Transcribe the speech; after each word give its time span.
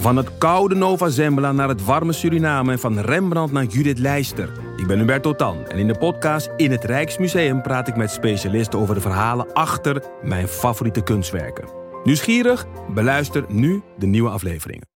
Van 0.00 0.16
het 0.16 0.38
koude 0.38 0.74
Nova 0.74 1.08
Zembla 1.08 1.52
naar 1.52 1.68
het 1.68 1.84
warme 1.84 2.12
Suriname 2.12 2.72
en 2.72 2.78
van 2.78 2.98
Rembrandt 2.98 3.52
naar 3.52 3.64
Judith 3.64 3.98
Leister. 3.98 4.52
Ik 4.76 4.86
ben 4.86 4.98
Hubert 4.98 5.22
Totan 5.22 5.66
en 5.66 5.78
in 5.78 5.86
de 5.86 5.98
podcast 5.98 6.50
In 6.56 6.70
het 6.70 6.84
Rijksmuseum 6.84 7.62
praat 7.62 7.88
ik 7.88 7.96
met 7.96 8.10
specialisten 8.10 8.78
over 8.78 8.94
de 8.94 9.00
verhalen 9.00 9.52
achter 9.52 10.02
mijn 10.22 10.48
favoriete 10.48 11.02
kunstwerken. 11.02 11.68
Nieuwsgierig? 12.04 12.66
Beluister 12.94 13.44
nu 13.48 13.82
de 13.98 14.06
nieuwe 14.06 14.30
afleveringen. 14.30 14.88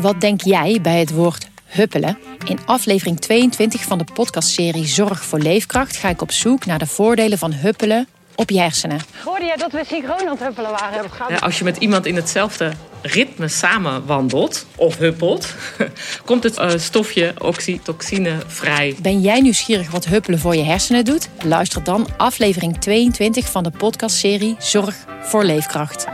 Wat 0.00 0.20
denk 0.20 0.40
jij 0.40 0.78
bij 0.82 0.98
het 0.98 1.12
woord 1.12 1.48
huppelen? 1.64 2.18
In 2.46 2.58
aflevering 2.66 3.20
22 3.20 3.82
van 3.82 3.98
de 3.98 4.06
podcastserie 4.14 4.86
Zorg 4.86 5.24
voor 5.24 5.38
Leefkracht 5.38 5.96
ga 5.96 6.08
ik 6.08 6.22
op 6.22 6.32
zoek 6.32 6.66
naar 6.66 6.78
de 6.78 6.86
voordelen 6.86 7.38
van 7.38 7.52
huppelen 7.52 8.08
op 8.40 8.50
je 8.50 8.60
hersenen. 8.60 9.00
Hoorde 9.24 9.44
jij 9.44 9.56
dat 9.56 9.72
we 9.72 9.82
synchroon 9.86 10.20
aan 10.20 10.28
het 10.28 10.40
huppelen 10.40 10.70
waren? 10.70 11.10
Ja, 11.28 11.36
als 11.36 11.58
je 11.58 11.64
met 11.64 11.76
iemand 11.76 12.06
in 12.06 12.16
hetzelfde 12.16 12.72
ritme 13.02 13.48
samen 13.48 14.06
wandelt 14.06 14.66
of 14.76 14.96
huppelt, 14.96 15.54
komt 16.24 16.42
het 16.42 16.58
uh, 16.58 16.70
stofje 16.76 17.34
oxytocine 17.38 18.38
vrij. 18.46 18.96
Ben 19.02 19.20
jij 19.20 19.40
nieuwsgierig 19.40 19.90
wat 19.90 20.04
huppelen 20.04 20.38
voor 20.38 20.56
je 20.56 20.62
hersenen 20.62 21.04
doet? 21.04 21.28
Luister 21.44 21.84
dan 21.84 22.08
aflevering 22.16 22.80
22 22.80 23.50
van 23.50 23.62
de 23.62 23.70
podcastserie 23.70 24.56
Zorg 24.58 24.96
voor 25.20 25.44
Leefkracht. 25.44 26.06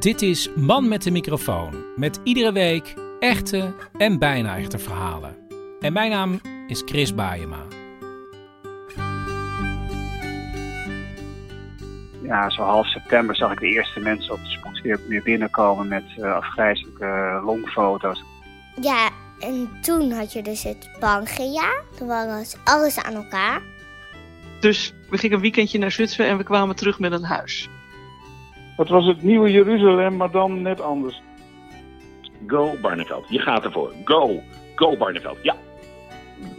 Dit 0.00 0.22
is 0.22 0.48
Man 0.56 0.88
met 0.88 1.02
de 1.02 1.10
microfoon. 1.10 1.84
Met 1.96 2.20
iedere 2.24 2.52
week 2.52 2.94
echte 3.18 3.74
en 3.96 4.18
bijna 4.18 4.56
echte 4.56 4.78
verhalen. 4.78 5.43
En 5.84 5.92
mijn 5.92 6.10
naam 6.10 6.40
is 6.66 6.82
Chris 6.84 7.14
Baayema. 7.14 7.62
Ja, 12.22 12.50
zo 12.50 12.62
half 12.62 12.86
september 12.86 13.36
zag 13.36 13.52
ik 13.52 13.58
de 13.60 13.66
eerste 13.66 14.00
mensen 14.00 14.32
op 14.32 14.38
de 14.38 14.50
spoed 14.50 14.80
weer, 15.08 15.22
binnenkomen 15.22 15.88
met 15.88 16.04
uh, 16.18 16.34
afgrijzelijke 16.34 17.40
longfoto's. 17.44 18.24
Ja, 18.80 19.10
en 19.40 19.68
toen 19.80 20.10
had 20.10 20.32
je 20.32 20.42
dus 20.42 20.62
het 20.62 20.90
Pangea. 20.98 21.82
Toen 21.96 22.08
was 22.08 22.56
alles 22.64 23.02
aan 23.02 23.14
elkaar. 23.14 23.62
Dus 24.60 24.94
we 25.10 25.18
gingen 25.18 25.36
een 25.36 25.42
weekendje 25.42 25.78
naar 25.78 25.90
Zwitserland 25.90 26.32
en 26.32 26.38
we 26.38 26.44
kwamen 26.44 26.76
terug 26.76 26.98
met 26.98 27.12
een 27.12 27.24
huis. 27.24 27.68
Het 28.76 28.88
was 28.88 29.06
het 29.06 29.22
nieuwe 29.22 29.50
Jeruzalem, 29.50 30.16
maar 30.16 30.30
dan 30.30 30.62
net 30.62 30.80
anders. 30.80 31.22
Go 32.46 32.76
Barneveld, 32.82 33.24
je 33.28 33.38
gaat 33.38 33.64
ervoor. 33.64 33.92
Go, 34.04 34.42
go 34.74 34.96
Barneveld, 34.96 35.38
ja. 35.42 35.56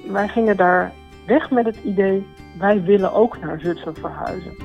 Wij 0.08 0.28
gingen 0.28 0.58
daar 0.58 0.94
weg 1.25 1.52
met 1.52 1.66
het 1.66 1.78
idee, 1.84 2.25
wij 2.58 2.84
willen 2.84 3.14
ook 3.14 3.39
naar 3.39 3.59
Zutphen 3.59 3.95
verhuizen. 3.95 4.56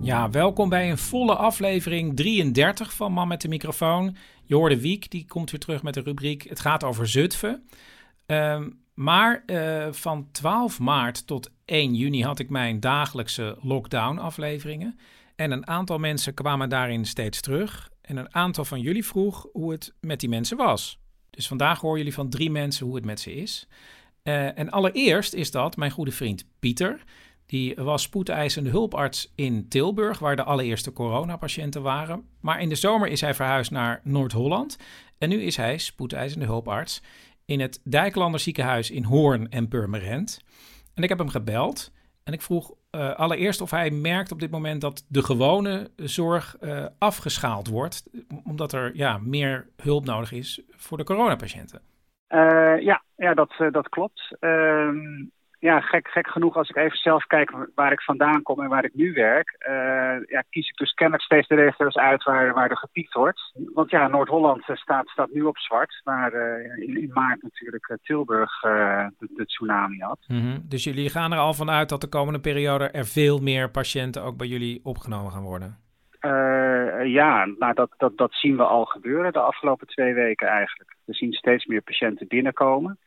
Ja, 0.00 0.30
welkom 0.30 0.68
bij 0.68 0.90
een 0.90 0.98
volle 0.98 1.34
aflevering 1.34 2.16
33 2.16 2.92
van 2.92 3.12
Man 3.12 3.28
met 3.28 3.40
de 3.40 3.48
microfoon. 3.48 4.16
Je 4.44 4.54
hoorde 4.54 4.80
Wiek, 4.80 5.10
die 5.10 5.24
komt 5.28 5.50
weer 5.50 5.60
terug 5.60 5.82
met 5.82 5.94
de 5.94 6.00
rubriek 6.00 6.48
Het 6.48 6.60
gaat 6.60 6.84
over 6.84 7.08
Zutphen. 7.08 7.68
Ehm, 8.26 8.70
maar 8.94 9.42
uh, 9.46 9.86
van 9.90 10.28
12 10.32 10.80
maart 10.80 11.26
tot 11.26 11.50
1 11.64 11.94
juni 11.94 12.24
had 12.24 12.38
ik 12.38 12.50
mijn 12.50 12.80
dagelijkse 12.80 13.56
lockdown-afleveringen. 13.60 14.98
En 15.36 15.50
een 15.50 15.66
aantal 15.66 15.98
mensen 15.98 16.34
kwamen 16.34 16.68
daarin 16.68 17.04
steeds 17.04 17.40
terug. 17.40 17.90
En 18.00 18.16
een 18.16 18.34
aantal 18.34 18.64
van 18.64 18.80
jullie 18.80 19.04
vroeg 19.04 19.46
hoe 19.52 19.72
het 19.72 19.94
met 20.00 20.20
die 20.20 20.28
mensen 20.28 20.56
was. 20.56 20.98
Dus 21.38 21.48
vandaag 21.48 21.80
horen 21.80 21.98
jullie 21.98 22.14
van 22.14 22.28
drie 22.28 22.50
mensen 22.50 22.86
hoe 22.86 22.94
het 22.94 23.04
met 23.04 23.20
ze 23.20 23.34
is. 23.34 23.66
Uh, 24.22 24.58
en 24.58 24.70
allereerst 24.70 25.34
is 25.34 25.50
dat 25.50 25.76
mijn 25.76 25.90
goede 25.90 26.10
vriend 26.10 26.44
Pieter. 26.58 27.04
Die 27.46 27.74
was 27.74 28.02
spoedeisende 28.02 28.70
hulparts 28.70 29.32
in 29.34 29.68
Tilburg, 29.68 30.18
waar 30.18 30.36
de 30.36 30.44
allereerste 30.44 30.92
coronapatiënten 30.92 31.82
waren. 31.82 32.28
Maar 32.40 32.60
in 32.60 32.68
de 32.68 32.74
zomer 32.74 33.08
is 33.08 33.20
hij 33.20 33.34
verhuisd 33.34 33.70
naar 33.70 34.00
Noord-Holland. 34.04 34.76
En 35.18 35.28
nu 35.28 35.42
is 35.42 35.56
hij 35.56 35.78
spoedeisende 35.78 36.46
hulparts 36.46 37.02
in 37.44 37.60
het 37.60 37.80
Dijklander 37.84 38.40
ziekenhuis 38.40 38.90
in 38.90 39.04
Hoorn 39.04 39.50
en 39.50 39.68
Purmerend. 39.68 40.40
En 40.94 41.02
ik 41.02 41.08
heb 41.08 41.18
hem 41.18 41.28
gebeld 41.28 41.92
en 42.24 42.32
ik 42.32 42.42
vroeg 42.42 42.72
uh, 42.96 43.14
allereerst 43.14 43.60
of 43.60 43.70
hij 43.70 43.90
merkt 43.90 44.32
op 44.32 44.40
dit 44.40 44.50
moment 44.50 44.80
dat 44.80 45.04
de 45.08 45.22
gewone 45.22 45.90
zorg 45.96 46.56
uh, 46.60 46.86
afgeschaald 46.98 47.68
wordt, 47.68 48.10
omdat 48.44 48.72
er 48.72 48.96
ja, 48.96 49.18
meer 49.22 49.68
hulp 49.82 50.04
nodig 50.04 50.32
is 50.32 50.62
voor 50.70 50.96
de 50.96 51.04
coronapatiënten. 51.04 51.80
Uh, 52.28 52.80
ja, 52.80 53.02
ja 53.16 53.34
dat, 53.34 53.52
dat 53.70 53.88
klopt. 53.88 54.36
Ja, 55.60 55.80
gek, 55.80 56.08
gek 56.08 56.28
genoeg, 56.28 56.56
als 56.56 56.68
ik 56.68 56.76
even 56.76 56.98
zelf 56.98 57.26
kijk 57.26 57.50
waar 57.74 57.92
ik 57.92 58.02
vandaan 58.02 58.42
kom 58.42 58.60
en 58.60 58.68
waar 58.68 58.84
ik 58.84 58.94
nu 58.94 59.12
werk, 59.12 59.56
uh, 59.68 60.28
ja, 60.28 60.44
kies 60.50 60.68
ik 60.68 60.76
dus 60.76 60.92
kennelijk 60.92 61.24
steeds 61.24 61.48
de 61.48 61.54
regio's 61.54 61.96
uit 61.96 62.22
waar, 62.22 62.54
waar 62.54 62.70
er 62.70 62.76
gepiekt 62.76 63.12
wordt. 63.12 63.52
Want 63.74 63.90
ja, 63.90 64.08
Noord-Holland 64.08 64.62
staat, 64.72 65.08
staat 65.08 65.32
nu 65.32 65.42
op 65.42 65.58
zwart, 65.58 66.00
waar 66.04 66.34
uh, 66.34 66.88
in, 66.88 67.02
in, 67.02 67.10
maart 67.12 67.42
natuurlijk 67.42 67.98
Tilburg 68.02 68.62
uh, 68.64 69.06
de, 69.18 69.28
de, 69.34 69.46
tsunami 69.46 70.00
had. 70.00 70.18
Mm 70.26 70.40
-hmm. 70.40 70.62
Dus 70.68 70.84
jullie 70.84 71.10
gaan 71.10 71.32
er 71.32 71.38
al 71.38 71.54
vanuit 71.54 71.88
dat 71.88 72.00
de 72.00 72.08
komende 72.08 72.40
periode 72.40 72.88
er 72.88 73.06
veel 73.06 73.38
meer 73.38 73.70
patiënten 73.70 74.22
ook 74.22 74.36
bij 74.36 74.46
jullie 74.46 74.80
opgenomen 74.82 75.32
gaan 75.32 75.42
worden? 75.42 75.86
ja, 77.04 77.44
nou 77.58 77.74
dat, 77.74 77.90
dat, 77.96 78.16
dat 78.16 78.32
zien 78.32 78.56
we 78.56 78.62
al 78.62 78.84
gebeuren 78.84 79.32
de 79.32 79.38
afgelopen 79.38 79.86
twee 79.86 80.14
weken 80.14 80.48
eigenlijk. 80.48 80.96
We 81.04 81.14
zien 81.14 81.32
steeds 81.32 81.66
meer 81.66 81.82
patiënten 81.82 82.26
binnenkomen. 82.26 82.98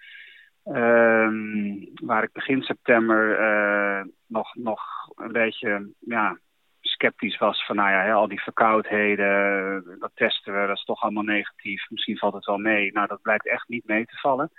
Um, 0.65 1.89
waar 1.93 2.23
ik 2.23 2.31
begin 2.31 2.61
september 2.61 3.39
uh, 3.39 4.03
nog, 4.27 4.55
nog 4.55 4.81
een 5.15 5.31
beetje 5.31 5.89
ja, 5.99 6.37
sceptisch 6.81 7.37
was 7.37 7.65
van, 7.65 7.75
nou 7.75 7.89
ja, 7.89 8.13
al 8.13 8.27
die 8.27 8.41
verkoudheden, 8.41 9.97
dat 9.99 10.11
testen 10.13 10.53
we, 10.53 10.67
dat 10.67 10.77
is 10.77 10.83
toch 10.83 11.01
allemaal 11.01 11.23
negatief. 11.23 11.89
Misschien 11.89 12.17
valt 12.17 12.33
het 12.33 12.45
wel 12.45 12.57
mee. 12.57 12.91
Nou, 12.91 13.07
dat 13.07 13.21
blijkt 13.21 13.47
echt 13.47 13.67
niet 13.67 13.85
mee 13.85 14.05
te 14.05 14.17
vallen. 14.17 14.51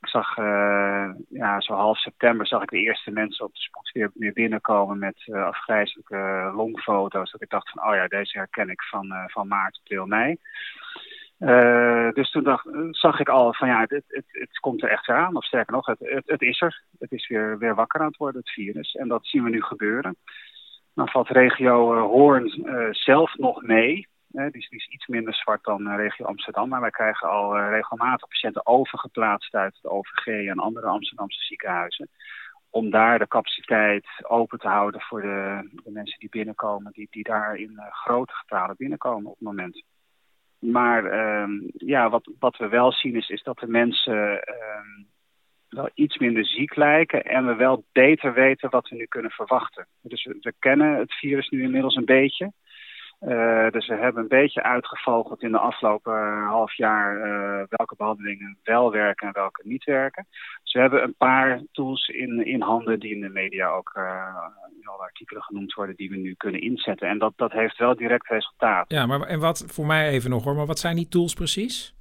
Ik 0.00 0.08
zag, 0.08 0.36
uh, 0.36 1.10
ja, 1.28 1.60
zo 1.60 1.74
half 1.74 1.98
september 1.98 2.46
zag 2.46 2.62
ik 2.62 2.70
de 2.70 2.78
eerste 2.78 3.10
mensen 3.10 3.44
op 3.44 3.54
de 3.54 3.60
spoed 3.60 3.90
weer, 3.92 4.10
weer 4.14 4.32
binnenkomen 4.32 4.98
met 4.98 5.22
uh, 5.26 5.44
afgrijzelijke 5.44 6.52
longfoto's. 6.54 7.30
Dat 7.30 7.42
ik 7.42 7.50
dacht 7.50 7.70
van, 7.70 7.88
oh 7.88 7.94
ja, 7.94 8.06
deze 8.06 8.38
herken 8.38 8.70
ik 8.70 8.82
van, 8.82 9.06
uh, 9.06 9.24
van 9.26 9.48
maart, 9.48 9.78
april, 9.78 10.06
mei. 10.06 10.36
Uh, 11.38 12.10
dus 12.12 12.30
toen 12.30 12.44
dacht, 12.44 12.68
zag 12.90 13.20
ik 13.20 13.28
al 13.28 13.54
van 13.54 13.68
ja, 13.68 13.80
het, 13.80 14.04
het, 14.06 14.24
het 14.26 14.58
komt 14.58 14.82
er 14.82 14.88
echt 14.88 15.08
aan. 15.08 15.36
Of 15.36 15.44
sterker 15.44 15.72
nog, 15.72 15.86
het, 15.86 15.98
het, 15.98 16.22
het, 16.26 16.42
is 16.42 16.60
er. 16.60 16.82
Het 16.98 17.12
is 17.12 17.28
weer, 17.28 17.58
weer 17.58 17.74
wakker 17.74 18.00
aan 18.00 18.06
het 18.06 18.16
worden, 18.16 18.40
het 18.40 18.50
virus. 18.50 18.94
En 18.94 19.08
dat 19.08 19.26
zien 19.26 19.44
we 19.44 19.50
nu 19.50 19.62
gebeuren. 19.62 20.16
Dan 20.94 21.08
valt 21.08 21.28
regio 21.28 21.94
uh, 21.94 22.02
Hoorn 22.02 22.48
zelf 22.90 23.34
nog 23.34 23.62
mee. 23.62 24.08
die, 24.28 24.66
is, 24.68 24.88
iets 24.88 25.06
minder 25.06 25.34
zwart 25.34 25.64
dan 25.64 25.96
regio 25.96 26.26
Amsterdam. 26.26 26.68
Maar 26.68 26.80
wij 26.80 26.90
krijgen 26.90 27.28
al 27.28 27.58
regelmatig 27.58 28.28
patiënten 28.28 28.66
overgeplaatst 28.66 29.54
uit 29.54 29.74
het 29.82 29.90
OVG 29.90 30.26
en 30.26 30.58
andere 30.58 30.86
Amsterdamse 30.86 31.40
ziekenhuizen. 31.44 32.08
Om 32.70 32.90
daar 32.90 33.18
de 33.18 33.28
capaciteit 33.28 34.06
open 34.22 34.58
te 34.58 34.68
houden 34.68 35.00
voor 35.00 35.20
de, 35.20 35.68
de 35.84 35.90
mensen 35.90 36.18
die 36.18 36.28
binnenkomen, 36.28 36.92
die, 36.92 37.06
die 37.10 37.24
daar 37.24 37.56
in 37.56 37.80
grote 37.90 38.32
getalen 38.32 38.76
binnenkomen 38.76 39.30
op 39.30 39.38
het 39.38 39.46
moment. 39.46 39.84
Maar 40.72 41.04
um, 41.42 41.70
ja, 41.72 42.10
wat, 42.10 42.30
wat 42.38 42.56
we 42.56 42.68
wel 42.68 42.92
zien 42.92 43.16
is, 43.16 43.42
dat 43.42 43.58
de 43.58 43.66
mensen 43.66 44.16
um, 44.32 45.06
wel 45.68 45.90
iets 45.94 46.18
minder 46.18 46.46
ziek 46.46 46.76
lijken 46.76 47.24
en 47.24 47.46
we 47.46 47.54
wel 47.54 47.84
beter 47.92 48.34
weten 48.34 48.70
wat 48.70 48.88
we 48.88 48.96
nu 48.96 49.06
kunnen 49.06 49.30
verwachten. 49.30 49.86
Dus 50.02 50.24
we 50.24 50.54
kennen 50.58 50.98
het 50.98 51.12
virus 51.14 51.48
nu 51.48 51.62
inmiddels 51.62 51.94
een 51.94 52.04
beetje. 52.04 52.52
Uh, 53.20 53.70
dus 53.70 53.86
we 53.86 53.94
hebben 53.94 54.22
een 54.22 54.28
beetje 54.28 54.62
uitgevogeld 54.62 55.42
in 55.42 55.52
de 55.52 55.58
afgelopen 55.58 56.12
uh, 56.12 56.48
half 56.48 56.74
jaar 56.74 57.16
uh, 57.16 57.62
welke 57.68 57.94
behandelingen 57.96 58.58
wel 58.62 58.92
werken 58.92 59.26
en 59.26 59.32
welke 59.32 59.62
niet 59.64 59.84
werken. 59.84 60.26
Dus 60.62 60.72
we 60.72 60.80
hebben 60.80 61.02
een 61.02 61.14
paar 61.18 61.60
tools 61.72 62.08
in, 62.08 62.46
in 62.46 62.60
handen 62.60 63.00
die 63.00 63.14
in 63.14 63.20
de 63.20 63.28
media 63.28 63.68
ook 63.68 63.92
in 64.80 64.86
alle 64.88 65.02
artikelen 65.02 65.42
genoemd 65.42 65.74
worden 65.74 65.96
die 65.96 66.10
we 66.10 66.16
nu 66.16 66.34
kunnen 66.34 66.60
inzetten. 66.60 67.08
En 67.08 67.18
dat, 67.18 67.32
dat 67.36 67.52
heeft 67.52 67.78
wel 67.78 67.96
direct 67.96 68.28
resultaat. 68.28 68.84
Ja, 68.88 69.06
maar 69.06 69.20
en 69.20 69.40
wat 69.40 69.64
voor 69.66 69.86
mij 69.86 70.08
even 70.08 70.30
nog 70.30 70.44
hoor, 70.44 70.54
maar 70.54 70.66
wat 70.66 70.78
zijn 70.78 70.96
die 70.96 71.08
tools 71.08 71.34
precies? 71.34 71.95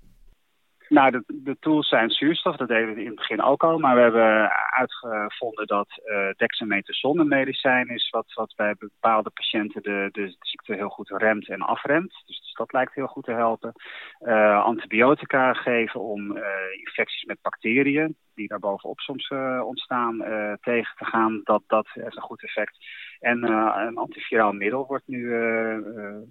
Nou, 0.90 1.24
de, 1.28 1.58
tools 1.60 1.88
zijn 1.88 2.10
zuurstof, 2.10 2.56
dat 2.56 2.68
deden 2.68 2.94
we 2.94 3.00
in 3.00 3.06
het 3.06 3.16
begin 3.16 3.42
ook 3.42 3.64
al. 3.64 3.80
Maar 3.80 3.96
we 3.96 4.02
hebben 4.02 4.52
uitgevonden 4.72 5.68
dat 5.68 6.02
uh, 6.06 6.30
dexamethason 6.36 7.20
een 7.20 7.28
medicijn 7.28 7.88
is... 7.88 8.10
wat, 8.10 8.34
wat 8.34 8.54
bij 8.56 8.76
bepaalde 8.80 9.30
patiënten 9.30 9.82
de, 9.84 10.36
ziekte 10.40 10.74
heel 10.74 10.90
goed 10.90 11.10
remt 11.10 11.50
en 11.50 11.62
afremt. 11.62 12.24
Dus, 12.26 12.40
dus 12.40 12.54
dat 12.54 12.74
lijkt 12.74 12.94
heel 12.94 13.08
goed 13.08 13.24
te 13.24 13.32
helpen. 13.32 13.74
Uh, 14.22 14.64
antibiotica 14.64 15.54
geven 15.54 16.00
om 16.00 16.38
uh, 16.38 16.44
infecties 16.78 17.24
met 17.24 17.42
bacteriën... 17.42 18.16
die 18.36 18.48
daar 18.48 18.60
bovenop 18.60 19.00
soms 19.00 19.30
ontstaan, 19.64 20.18
tegen 20.62 20.96
te 20.98 21.06
gaan. 21.06 21.42
Dat, 21.44 21.64
dat 21.68 21.88
heeft 21.92 22.16
een 22.16 22.22
goed 22.22 22.44
effect. 22.44 22.78
En 23.20 23.44
een 23.88 23.98
antiviraal 23.98 24.52
middel 24.52 24.86
wordt 24.86 25.08
nu 25.08 25.30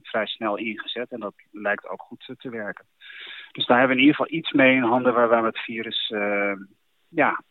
vrij 0.02 0.26
snel 0.26 0.56
ingezet. 0.56 1.10
En 1.10 1.20
dat 1.20 1.34
lijkt 1.50 1.88
ook 1.88 2.02
goed 2.02 2.34
te 2.38 2.48
werken. 2.48 2.84
Dus 3.54 3.66
daar 3.66 3.78
hebben 3.78 3.96
we 3.96 4.02
in 4.02 4.08
ieder 4.08 4.24
geval 4.24 4.38
iets 4.38 4.52
mee 4.52 4.74
in 4.74 4.82
handen 4.82 5.14
waar 5.14 5.40
we 5.40 5.46
het 5.46 5.58
virus 5.58 6.10
uh, 6.10 6.52
ja, 7.08 7.42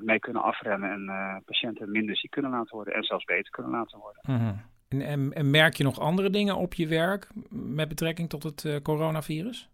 mee 0.00 0.18
kunnen 0.18 0.42
afremmen 0.42 0.90
en 0.90 1.42
patiënten 1.44 1.90
minder 1.90 2.16
ziek 2.16 2.30
kunnen 2.30 2.50
laten 2.50 2.76
worden 2.76 2.94
en 2.94 3.02
zelfs 3.02 3.24
beter 3.24 3.50
kunnen 3.50 3.72
laten 3.72 3.98
worden. 3.98 4.22
Mhm. 4.26 4.54
en, 4.88 5.00
en, 5.00 5.32
en, 5.32 5.50
merk 5.50 5.74
je 5.74 5.84
nog 5.84 5.98
andere 5.98 6.30
dingen 6.30 6.56
op 6.56 6.74
je 6.74 6.88
werk 6.88 7.28
met 7.50 7.88
betrekking 7.88 8.28
tot 8.28 8.42
het 8.42 8.80
coronavirus? 8.82 9.70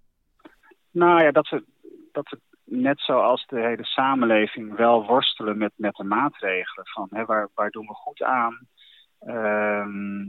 Nou 0.91 1.23
ja, 1.23 1.31
dat 1.31 1.49
we, 1.49 1.65
dat 2.13 2.29
we 2.29 2.39
net 2.65 3.01
zoals 3.01 3.47
de 3.47 3.61
hele 3.61 3.85
samenleving 3.85 4.77
wel 4.77 5.07
worstelen 5.07 5.59
met, 5.59 5.73
met 5.77 5.95
de 5.95 6.05
maatregelen. 6.05 6.87
Van 6.87 7.09
hè, 7.11 7.25
waar, 7.25 7.49
waar 7.55 7.71
doen 7.71 7.87
we 7.87 7.95
goed 7.95 8.23
aan? 8.23 8.67
Ehm, 9.19 10.23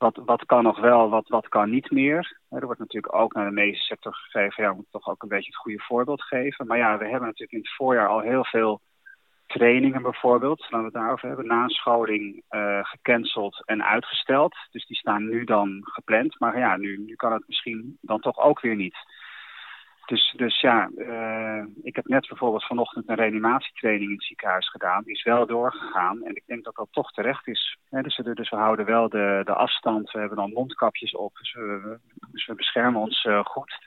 wat, 0.00 0.20
wat 0.24 0.44
kan 0.46 0.62
nog 0.62 0.80
wel, 0.80 1.08
wat, 1.08 1.28
wat 1.28 1.48
kan 1.48 1.70
niet 1.70 1.90
meer? 1.90 2.38
Er 2.48 2.64
wordt 2.64 2.80
natuurlijk 2.80 3.14
ook 3.14 3.34
naar 3.34 3.44
de 3.44 3.50
medische 3.50 3.84
sector 3.84 4.14
gegeven. 4.14 4.62
Ja, 4.62 4.68
we 4.68 4.74
moeten 4.74 5.00
toch 5.00 5.08
ook 5.08 5.22
een 5.22 5.28
beetje 5.28 5.50
het 5.50 5.60
goede 5.60 5.80
voorbeeld 5.80 6.22
geven. 6.22 6.66
Maar 6.66 6.78
ja, 6.78 6.98
we 6.98 7.04
hebben 7.04 7.26
natuurlijk 7.26 7.52
in 7.52 7.58
het 7.58 7.74
voorjaar 7.74 8.08
al 8.08 8.20
heel 8.20 8.44
veel 8.44 8.80
trainingen 9.46 10.02
bijvoorbeeld. 10.02 10.60
Laten 10.60 10.78
we 10.78 10.84
het 10.84 10.94
daarover 10.94 11.28
hebben. 11.28 11.46
Nascholing 11.46 12.42
uh, 12.50 12.78
gecanceld 12.82 13.62
en 13.64 13.84
uitgesteld. 13.84 14.56
Dus 14.70 14.86
die 14.86 14.96
staan 14.96 15.28
nu 15.28 15.44
dan 15.44 15.80
gepland. 15.82 16.38
Maar 16.38 16.58
ja, 16.58 16.76
nu, 16.76 16.98
nu 16.98 17.14
kan 17.14 17.32
het 17.32 17.44
misschien 17.46 17.98
dan 18.00 18.20
toch 18.20 18.38
ook 18.38 18.60
weer 18.60 18.76
niet. 18.76 18.96
Dus, 20.10 20.34
dus 20.36 20.60
ja, 20.60 20.90
uh, 20.96 21.64
ik 21.82 21.96
heb 21.96 22.06
net 22.06 22.28
bijvoorbeeld 22.28 22.66
vanochtend 22.66 23.08
een 23.08 23.14
reanimatietraining 23.14 24.10
in 24.10 24.16
het 24.16 24.24
ziekenhuis 24.24 24.68
gedaan. 24.68 25.02
Die 25.02 25.14
is 25.14 25.22
wel 25.22 25.46
doorgegaan 25.46 26.22
en 26.22 26.36
ik 26.36 26.42
denk 26.46 26.64
dat 26.64 26.74
dat 26.74 26.88
toch 26.90 27.12
terecht 27.12 27.48
is. 27.48 27.78
dus, 27.90 28.16
dus, 28.16 28.50
we 28.50 28.56
houden 28.56 28.86
wel 28.86 29.08
de, 29.08 29.40
de 29.44 29.54
afstand, 29.54 30.10
we 30.10 30.18
hebben 30.18 30.36
dan 30.36 30.52
mondkapjes 30.52 31.16
op, 31.16 31.36
dus 31.36 31.52
we, 31.52 31.98
dus 32.32 32.46
we 32.46 32.54
beschermen 32.54 33.00
ons 33.00 33.24
uh, 33.24 33.44
goed. 33.44 33.78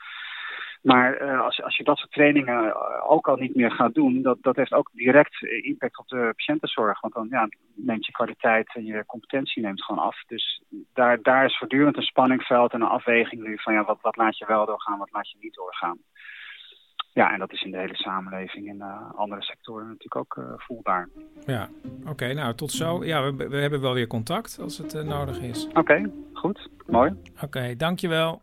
Maar 0.82 1.22
uh, 1.22 1.42
als, 1.42 1.62
als 1.62 1.78
je 1.78 1.84
dat 1.84 1.98
soort 1.98 2.12
trainingen 2.12 2.76
ook 3.04 3.28
al 3.28 3.36
niet 3.36 3.56
meer 3.56 3.72
gaat 3.72 3.94
doen, 3.94 4.22
dat, 4.22 4.38
dat 4.42 4.56
heeft 4.56 4.74
ook 4.74 4.90
direct 4.94 5.42
impact 5.42 5.98
op 5.98 6.08
de 6.08 6.34
patiëntenzorg. 6.36 7.02
Want 7.02 7.14
dan 7.14 7.28
ja, 7.30 7.50
neemt 7.76 8.06
je 8.06 8.12
kwaliteit 8.12 8.76
en 8.76 8.86
je 8.86 9.06
competentie 9.06 9.64
neemt 9.64 9.84
gewoon 9.84 10.04
af. 10.04 10.24
Dus 10.28 10.62
daar, 10.94 11.22
daar 11.22 11.46
is 11.46 11.58
voortdurend 11.58 11.98
een 11.98 12.04
spanningveld 12.04 12.74
en 12.74 12.82
een 12.82 12.88
afweging 12.88 13.44
nu 13.44 13.60
van 13.60 13.74
ja, 13.74 13.84
wat, 13.84 14.02
wat 14.02 14.16
laat 14.16 14.38
je 14.38 14.46
wel 14.46 14.66
doorgaan, 14.66 14.98
wat 14.98 15.12
laat 15.12 15.30
je 15.30 15.38
niet 15.40 15.54
doorgaan. 15.54 15.98
Ja, 17.14 17.34
en 17.34 17.40
dat 17.40 17.52
is 17.52 17.62
in 17.62 17.72
de 17.72 17.78
hele 17.78 17.96
samenleving 17.96 18.70
en 18.70 18.76
uh, 18.76 19.16
andere 19.16 19.42
sectoren 19.42 19.88
natuurlijk 19.88 20.16
ook 20.16 20.36
uh, 20.38 20.54
voelbaar. 20.58 21.10
Ja, 21.46 21.70
oké, 22.08 22.34
nou 22.34 22.56
tot 22.56 22.72
zo. 22.72 23.06
Ja, 23.06 23.32
we, 23.32 23.48
we, 23.48 23.58
hebben 23.58 23.82
wel 23.82 23.94
weer 23.94 24.08
contact 24.08 24.60
als 24.62 24.78
het 24.78 24.96
uh, 24.96 25.04
nodig 25.04 25.40
is. 25.40 25.68
Oké, 25.68 25.80
okay, 25.80 26.12
goed, 26.34 26.70
mooi. 26.86 27.12
Oké, 27.34 27.44
okay, 27.44 27.76
dankjewel. 27.76 28.42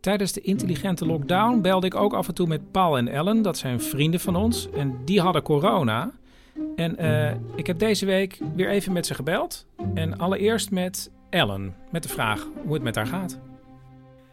Tijdens 0.00 0.32
de 0.32 0.40
intelligente 0.40 1.06
lockdown 1.06 1.60
belde 1.60 1.86
ik 1.86 1.94
ook 1.94 2.12
af 2.12 2.28
en 2.28 2.34
toe 2.34 2.46
met 2.46 2.70
Paul 2.70 2.96
en 2.96 3.08
Ellen. 3.08 3.42
Dat 3.42 3.56
zijn 3.56 3.80
vrienden 3.80 4.20
van 4.20 4.36
ons. 4.36 4.70
En 4.70 5.04
die 5.04 5.20
hadden 5.20 5.42
corona. 5.42 6.10
En 6.76 6.96
ik 7.56 7.66
heb 7.66 7.78
deze 7.78 8.06
week 8.06 8.38
weer 8.54 8.68
even 8.68 8.92
met 8.92 9.06
ze 9.06 9.14
gebeld. 9.14 9.66
En 9.94 10.18
allereerst 10.18 10.70
met 10.70 11.12
Ellen. 11.30 11.74
Met 11.90 12.02
de 12.02 12.08
vraag 12.08 12.46
hoe 12.64 12.74
het 12.74 12.82
met 12.82 12.94
haar 12.94 13.06
gaat. 13.06 13.40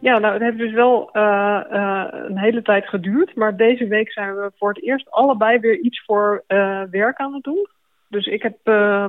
Ja, 0.02 0.20
nou, 0.20 0.34
het 0.34 0.42
heeft 0.42 0.58
dus 0.58 0.72
wel 0.72 1.10
uh, 1.14 1.62
uh, 1.72 2.06
een 2.12 2.38
hele 2.38 2.62
tijd 2.62 2.88
geduurd. 2.88 3.36
Maar 3.36 3.56
deze 3.56 3.88
week 3.88 4.12
zijn 4.12 4.36
we 4.36 4.52
voor 4.58 4.70
het 4.70 4.84
eerst 4.84 5.12
allebei 5.12 5.60
weer 5.60 5.80
iets 5.80 6.04
voor 6.06 6.44
uh, 6.48 6.82
werk 6.92 7.18
aan 7.18 7.34
het 7.34 7.44
doen. 7.44 7.68
Dus 8.08 8.26
ik 8.26 8.42
heb 8.42 8.58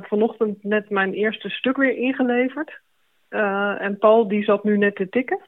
vanochtend 0.06 0.64
net 0.64 0.90
mijn 0.90 1.12
eerste 1.12 1.48
stuk 1.48 1.76
weer 1.76 1.96
ingeleverd. 1.96 2.80
en 3.78 3.98
Paul 3.98 4.28
die 4.28 4.44
zat 4.44 4.64
nu 4.64 4.78
net 4.78 4.96
te 4.96 5.08
tikken. 5.08 5.40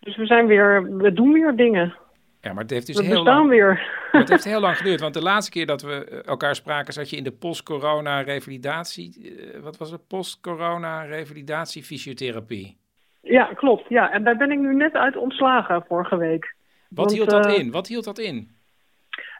Dus 0.00 0.16
we 0.16 0.26
zijn 0.26 0.46
weer, 0.46 0.96
we 0.96 1.12
doen 1.12 1.32
weer 1.32 1.56
dingen. 1.56 1.94
Ja, 2.40 2.52
maar 2.52 2.62
het 2.62 2.70
heeft 2.70 2.86
dus 2.86 2.96
we 2.96 3.04
heel 3.04 3.22
lang, 3.22 3.48
weer. 3.48 3.90
het 4.12 4.28
heeft 4.28 4.44
heel 4.44 4.60
lang 4.60 4.76
geduurd. 4.76 5.00
Want 5.00 5.14
de 5.14 5.22
laatste 5.22 5.50
keer 5.50 5.66
dat 5.66 5.82
we 5.82 6.22
elkaar 6.26 6.54
spraken, 6.54 6.92
zat 6.92 7.10
je 7.10 7.16
in 7.16 7.24
de 7.24 7.32
post-corona 7.32 8.20
revalidatie. 8.20 9.36
wat 9.62 9.76
was 9.76 9.90
het? 9.90 10.06
Post-corona 10.08 11.02
revalidatie 11.02 11.82
fysiotherapie. 11.82 12.76
Ja, 13.24 13.44
klopt. 13.44 13.88
Ja. 13.88 14.10
En 14.10 14.24
daar 14.24 14.36
ben 14.36 14.50
ik 14.50 14.58
nu 14.58 14.74
net 14.74 14.92
uit 14.92 15.16
ontslagen 15.16 15.84
vorige 15.88 16.16
week. 16.16 16.54
Wat 16.88 17.12
hield 17.12 17.30
dat 17.30 17.46
uh, 17.46 17.58
in? 17.58 17.70
Wat 17.70 17.86
hield 17.86 18.04
dat 18.04 18.18
in? 18.18 18.48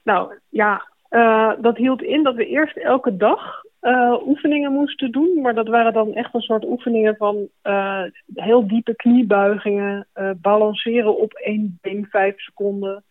Nou, 0.03 0.35
ja, 0.49 0.89
uh, 1.11 1.53
dat 1.59 1.77
hield 1.77 2.03
in 2.03 2.23
dat 2.23 2.35
we 2.35 2.47
eerst 2.47 2.77
elke 2.77 3.17
dag 3.17 3.63
uh, 3.81 4.27
oefeningen 4.27 4.73
moesten 4.73 5.13
doen. 5.13 5.41
Maar 5.41 5.55
dat 5.55 5.69
waren 5.69 5.93
dan 5.93 6.15
echt 6.15 6.35
een 6.35 6.41
soort 6.41 6.65
oefeningen 6.65 7.17
van 7.17 7.49
heel 8.35 8.67
diepe 8.67 8.97
kniebuigingen, 8.97 10.07
balanceren 10.37 11.17
op 11.17 11.33
één 11.33 11.79
been 11.81 12.07
vijf 12.11 12.41
seconden. 12.41 13.05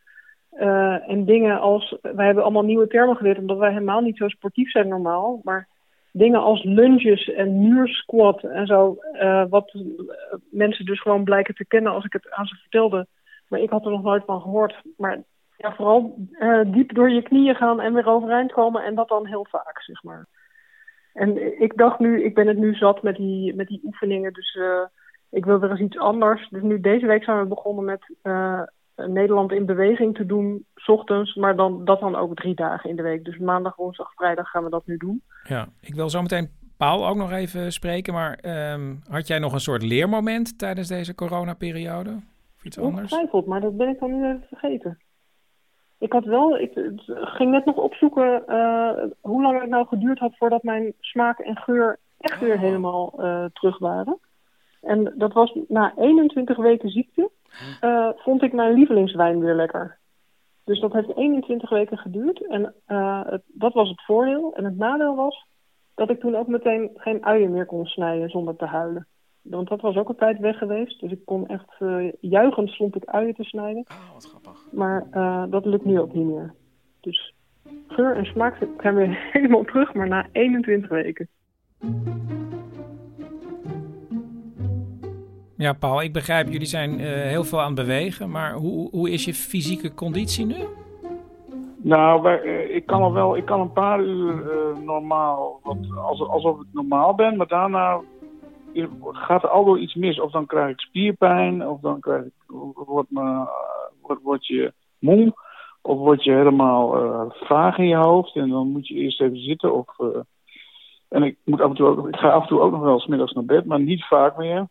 en 1.07 1.25
dingen 1.25 1.59
als, 1.59 1.95
wij 2.01 2.25
hebben 2.25 2.43
allemaal 2.43 2.63
nieuwe 2.63 2.87
termen 2.87 3.15
geleerd, 3.15 3.37
omdat 3.37 3.57
wij 3.57 3.71
helemaal 3.71 4.01
niet 4.01 4.17
zo 4.17 4.27
sportief 4.27 4.71
zijn 4.71 4.87
normaal. 4.87 5.41
Maar 5.43 5.67
dingen 6.15 6.41
als 6.41 6.63
lunges 6.63 7.33
en 7.33 7.59
muursquat 7.59 8.43
en 8.43 8.65
zo, 8.65 8.97
uh, 9.13 9.45
wat 9.49 9.73
mensen 10.51 10.85
dus 10.85 11.01
gewoon 11.01 11.23
blijken 11.23 11.55
te 11.55 11.65
kennen 11.65 11.91
als 11.91 12.05
ik 12.05 12.13
het 12.13 12.31
aan 12.31 12.45
ze 12.45 12.55
vertelde. 12.55 13.07
Maar 13.47 13.59
ik 13.59 13.69
had 13.69 13.85
er 13.85 13.91
nog 13.91 14.03
nooit 14.03 14.23
van 14.25 14.41
gehoord. 14.41 14.81
Maar 14.97 15.23
ja, 15.57 15.75
vooral 15.75 16.15
uh, 16.39 16.61
diep 16.65 16.93
door 16.93 17.09
je 17.09 17.21
knieën 17.21 17.55
gaan 17.55 17.81
en 17.81 17.93
weer 17.93 18.07
overeind 18.07 18.51
komen 18.51 18.83
en 18.83 18.95
dat 18.95 19.07
dan 19.07 19.25
heel 19.25 19.45
vaak, 19.49 19.81
zeg 19.81 20.03
maar. 20.03 20.27
En 21.13 21.61
ik 21.61 21.77
dacht 21.77 21.99
nu, 21.99 22.23
ik 22.23 22.33
ben 22.33 22.47
het 22.47 22.57
nu 22.57 22.73
zat 22.75 23.03
met 23.03 23.15
die, 23.15 23.55
met 23.55 23.67
die 23.67 23.81
oefeningen, 23.83 24.33
dus 24.33 24.57
ik 25.29 25.45
wil 25.45 25.59
weer 25.59 25.69
eens 25.69 25.79
iets 25.79 25.97
anders. 25.97 26.49
Dus 26.49 26.61
nu 26.61 26.79
deze 26.79 27.05
week 27.05 27.23
zijn 27.23 27.39
we 27.39 27.45
begonnen 27.45 27.85
met 27.85 28.15
Nederland 28.95 29.51
in 29.51 29.65
beweging 29.65 30.15
te 30.15 30.25
doen, 30.25 30.65
s 30.75 30.89
ochtends, 30.89 31.35
maar 31.35 31.55
dan, 31.55 31.85
dat 31.85 31.99
dan 31.99 32.15
ook 32.15 32.35
drie 32.35 32.55
dagen 32.55 32.89
in 32.89 32.95
de 32.95 33.01
week. 33.01 33.25
Dus 33.25 33.37
maandag, 33.37 33.75
woensdag, 33.75 34.13
vrijdag 34.13 34.49
gaan 34.49 34.63
we 34.63 34.69
dat 34.69 34.85
nu 34.85 34.97
doen. 34.97 35.21
Ja, 35.43 35.67
ik 35.81 35.95
wil 35.95 36.09
zo 36.09 36.21
meteen 36.21 36.49
Paul 36.77 37.07
ook 37.07 37.15
nog 37.15 37.31
even 37.31 37.71
spreken, 37.71 38.13
maar 38.13 38.39
um, 38.73 39.01
had 39.07 39.27
jij 39.27 39.39
nog 39.39 39.53
een 39.53 39.59
soort 39.59 39.83
leermoment 39.83 40.57
tijdens 40.57 40.87
deze 40.87 41.15
coronaperiode? 41.15 42.09
Of 42.55 42.63
iets 42.63 42.79
anders? 42.79 43.01
Ongetwijfeld, 43.01 43.45
maar 43.45 43.61
dat 43.61 43.77
ben 43.77 43.89
ik 43.89 43.99
dan 43.99 44.11
nu 44.11 44.27
even 44.27 44.45
vergeten. 44.47 44.97
Ik 45.97 46.11
had 46.11 46.25
wel, 46.25 46.57
ik 46.57 46.71
ging 47.05 47.51
net 47.51 47.65
nog 47.65 47.75
opzoeken 47.75 48.43
uh, 48.47 48.91
hoe 49.21 49.41
lang 49.41 49.59
het 49.59 49.69
nou 49.69 49.87
geduurd 49.87 50.19
had 50.19 50.37
voordat 50.37 50.63
mijn 50.63 50.93
smaak 50.99 51.39
en 51.39 51.55
geur 51.57 51.99
echt 52.19 52.39
weer 52.39 52.53
oh. 52.53 52.59
helemaal 52.59 53.13
uh, 53.17 53.45
terug 53.53 53.77
waren. 53.77 54.19
En 54.81 55.13
dat 55.17 55.33
was 55.33 55.57
na 55.67 55.93
21 55.97 56.57
weken 56.57 56.89
ziekte, 56.89 57.29
uh, 57.81 58.09
vond 58.15 58.43
ik 58.43 58.53
mijn 58.53 58.73
lievelingswijn 58.73 59.39
weer 59.39 59.55
lekker. 59.55 59.97
Dus 60.63 60.79
dat 60.79 60.93
heeft 60.93 61.15
21 61.17 61.69
weken 61.69 61.97
geduurd. 61.97 62.47
En 62.47 62.73
uh, 62.87 63.21
het, 63.25 63.41
dat 63.47 63.73
was 63.73 63.89
het 63.89 64.03
voordeel. 64.05 64.53
En 64.55 64.63
het 64.63 64.77
nadeel 64.77 65.15
was 65.15 65.45
dat 65.95 66.09
ik 66.09 66.19
toen 66.19 66.35
ook 66.35 66.47
meteen 66.47 66.91
geen 66.95 67.25
uien 67.25 67.51
meer 67.51 67.65
kon 67.65 67.85
snijden 67.85 68.29
zonder 68.29 68.55
te 68.55 68.65
huilen. 68.65 69.07
Want 69.41 69.69
dat 69.69 69.81
was 69.81 69.95
ook 69.95 70.09
een 70.09 70.15
tijd 70.15 70.39
weg 70.39 70.57
geweest. 70.57 70.99
Dus 70.99 71.11
ik 71.11 71.25
kon 71.25 71.47
echt 71.47 71.75
uh, 71.79 72.11
juichend 72.19 72.69
stond 72.69 72.95
ik 72.95 73.05
uien 73.05 73.33
te 73.33 73.43
snijden. 73.43 73.85
Oh, 73.91 74.13
wat 74.13 74.25
grappig. 74.25 74.67
Maar 74.71 75.07
uh, 75.11 75.43
dat 75.49 75.65
lukt 75.65 75.85
nu 75.85 75.99
ook 75.99 76.13
niet 76.13 76.25
meer. 76.25 76.53
Dus 76.99 77.33
geur 77.87 78.15
en 78.15 78.25
smaak 78.25 78.57
zijn 78.79 78.95
weer 78.95 79.17
helemaal 79.33 79.63
terug, 79.63 79.93
maar 79.93 80.07
na 80.07 80.27
21 80.31 80.89
weken. 80.89 81.29
Ja, 85.63 85.73
Paul, 85.73 86.01
ik 86.01 86.13
begrijp, 86.13 86.47
jullie 86.49 86.67
zijn 86.67 86.99
uh, 86.99 87.07
heel 87.07 87.43
veel 87.43 87.59
aan 87.59 87.65
het 87.65 87.75
bewegen, 87.75 88.29
maar 88.29 88.53
hoe, 88.53 88.89
hoe 88.89 89.09
is 89.09 89.25
je 89.25 89.33
fysieke 89.33 89.93
conditie 89.93 90.45
nu? 90.45 90.55
Nou, 91.77 92.29
uh, 92.29 92.75
ik 92.75 92.85
kan 92.85 93.01
al 93.01 93.13
wel, 93.13 93.37
ik 93.37 93.45
kan 93.45 93.59
een 93.59 93.71
paar 93.71 93.99
uur 93.99 94.33
uh, 94.33 94.83
normaal, 94.85 95.59
wat, 95.63 95.77
als, 95.95 96.27
alsof 96.27 96.59
ik 96.59 96.67
normaal 96.71 97.15
ben, 97.15 97.37
maar 97.37 97.47
daarna 97.47 98.01
gaat 99.11 99.43
er 99.43 99.49
alweer 99.49 99.77
iets 99.77 99.93
mis. 99.93 100.19
Of 100.19 100.31
dan 100.31 100.45
krijg 100.45 100.69
ik 100.69 100.79
spierpijn, 100.79 101.67
of 101.67 101.79
dan 101.79 101.99
krijg 101.99 102.23
ik, 102.23 102.33
word, 102.73 103.07
me, 103.09 103.45
word, 104.01 104.19
word 104.21 104.47
je 104.47 104.73
moe, 104.99 105.33
of 105.81 105.97
word 105.97 106.23
je 106.23 106.31
helemaal 106.31 106.95
vaag 107.33 107.77
in 107.77 107.87
je 107.87 107.95
hoofd 107.95 108.35
en 108.35 108.49
dan 108.49 108.67
moet 108.67 108.87
je 108.87 108.95
eerst 108.95 109.21
even 109.21 109.43
zitten. 109.43 109.73
Of, 109.73 109.87
en 111.09 111.23
ik, 111.23 111.37
moet 111.43 111.61
af 111.61 111.69
en 111.69 111.75
toe 111.75 112.07
ik 112.07 112.15
ga 112.15 112.29
af 112.29 112.41
en 112.41 112.47
toe 112.47 112.59
ook 112.59 112.71
nog 112.71 112.81
wel 112.81 112.99
smiddags 112.99 113.33
naar 113.33 113.45
bed, 113.45 113.65
maar 113.65 113.79
niet 113.79 114.05
vaak 114.05 114.37
meer 114.37 114.67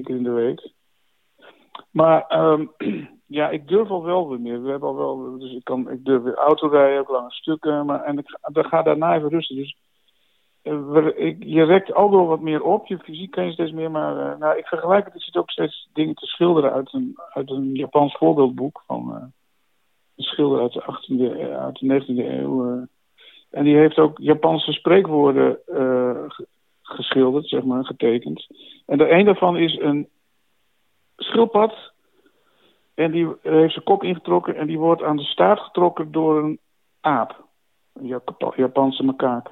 keer 0.00 0.16
in 0.16 0.22
de 0.22 0.30
week. 0.30 0.72
Maar 1.90 2.50
um, 2.52 2.70
ja, 3.26 3.48
ik 3.50 3.68
durf 3.68 3.88
al 3.88 4.04
wel 4.04 4.28
weer 4.28 4.40
meer. 4.40 4.62
We 4.62 4.70
hebben 4.70 4.88
al 4.88 4.96
wel, 4.96 5.38
dus 5.38 5.52
ik, 5.52 5.64
kan, 5.64 5.90
ik 5.90 6.04
durf 6.04 6.22
weer 6.22 6.34
auto 6.34 6.68
rijden, 6.68 7.00
ook 7.00 7.08
lange 7.08 7.30
stukken. 7.30 7.86
Maar, 7.86 8.02
en 8.02 8.18
ik 8.18 8.38
dan 8.52 8.64
ga 8.64 8.82
daarna 8.82 9.16
even 9.16 9.28
rusten. 9.28 9.56
Dus 9.56 9.76
uh, 10.62 11.06
ik, 11.14 11.44
je 11.44 11.64
rekt 11.64 11.94
al 11.94 12.10
door 12.10 12.26
wat 12.26 12.40
meer 12.40 12.62
op. 12.62 12.86
Je 12.86 12.98
fysiek 12.98 13.30
kan 13.30 13.44
je 13.44 13.52
steeds 13.52 13.72
meer. 13.72 13.90
Maar 13.90 14.16
uh, 14.16 14.38
nou, 14.38 14.58
ik 14.58 14.66
vergelijk 14.66 15.04
het. 15.04 15.14
Ik 15.14 15.22
zit 15.22 15.36
ook 15.36 15.50
steeds 15.50 15.88
dingen 15.92 16.14
te 16.14 16.26
schilderen 16.26 16.72
uit 16.72 16.92
een, 16.92 17.16
uit 17.32 17.50
een 17.50 17.74
Japans 17.74 18.16
voorbeeldboek. 18.16 18.82
Van 18.86 19.08
uh, 19.08 19.22
een 20.16 20.24
schilder 20.24 20.60
uit 20.60 20.72
de, 20.72 20.80
18e, 20.80 21.50
uit 21.58 21.78
de 21.78 22.02
19e 22.02 22.40
eeuw. 22.40 22.86
en 23.50 23.64
die 23.64 23.76
heeft 23.76 23.98
ook 23.98 24.18
Japanse 24.18 24.72
spreekwoorden 24.72 25.58
geschilderd, 26.82 27.48
zeg 27.48 27.62
maar, 27.64 27.84
getekend. 27.84 28.46
En 28.86 28.98
de 28.98 29.10
een 29.10 29.24
daarvan 29.24 29.56
is 29.56 29.78
een 29.80 30.08
schildpad 31.16 31.90
En 32.94 33.10
die 33.10 33.28
heeft 33.42 33.72
zijn 33.72 33.84
kop 33.84 34.02
ingetrokken 34.02 34.56
en 34.56 34.66
die 34.66 34.78
wordt 34.78 35.02
aan 35.02 35.16
de 35.16 35.22
staart 35.24 35.60
getrokken 35.60 36.12
door 36.12 36.38
een 36.44 36.58
aap. 37.00 37.44
Een 37.92 38.06
Jap- 38.06 38.52
Japanse 38.56 39.02
makaak. 39.02 39.46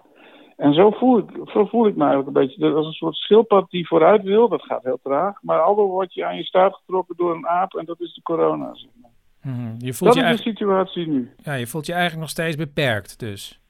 En 0.56 0.74
zo 0.74 0.90
voel, 0.90 1.18
ik, 1.18 1.30
zo 1.52 1.64
voel 1.66 1.86
ik 1.86 1.96
me 1.96 2.04
eigenlijk 2.04 2.26
een 2.36 2.42
beetje. 2.46 2.60
Dat 2.60 2.78
is 2.80 2.86
een 2.86 2.92
soort 2.92 3.14
schildpad 3.14 3.70
die 3.70 3.86
vooruit 3.86 4.22
wil. 4.22 4.48
Dat 4.48 4.62
gaat 4.62 4.82
heel 4.82 4.98
traag. 5.02 5.42
Maar 5.42 5.60
aldoor 5.60 5.86
word 5.88 6.14
je 6.14 6.24
aan 6.26 6.36
je 6.36 6.44
staart 6.44 6.74
getrokken 6.74 7.16
door 7.16 7.34
een 7.34 7.46
aap. 7.46 7.74
En 7.74 7.84
dat 7.84 8.00
is 8.00 8.14
de 8.14 8.22
corona. 8.22 8.74
zeg 8.74 8.90
maar. 9.02 9.10
Mhm. 9.54 9.74
Je 9.78 9.92
voelt 9.94 10.14
Dat 10.14 10.22
je 10.22 10.28
is 10.30 10.36
de 10.36 10.42
situatie 10.50 11.06
nu. 11.08 11.34
ja, 11.42 11.54
je 11.54 11.66
voelt 11.66 11.86
je 11.86 11.92
eigenlijk 11.92 12.20
nog 12.22 12.30
steeds 12.30 12.56
beperkt 12.56 13.18
dus. 13.18 13.60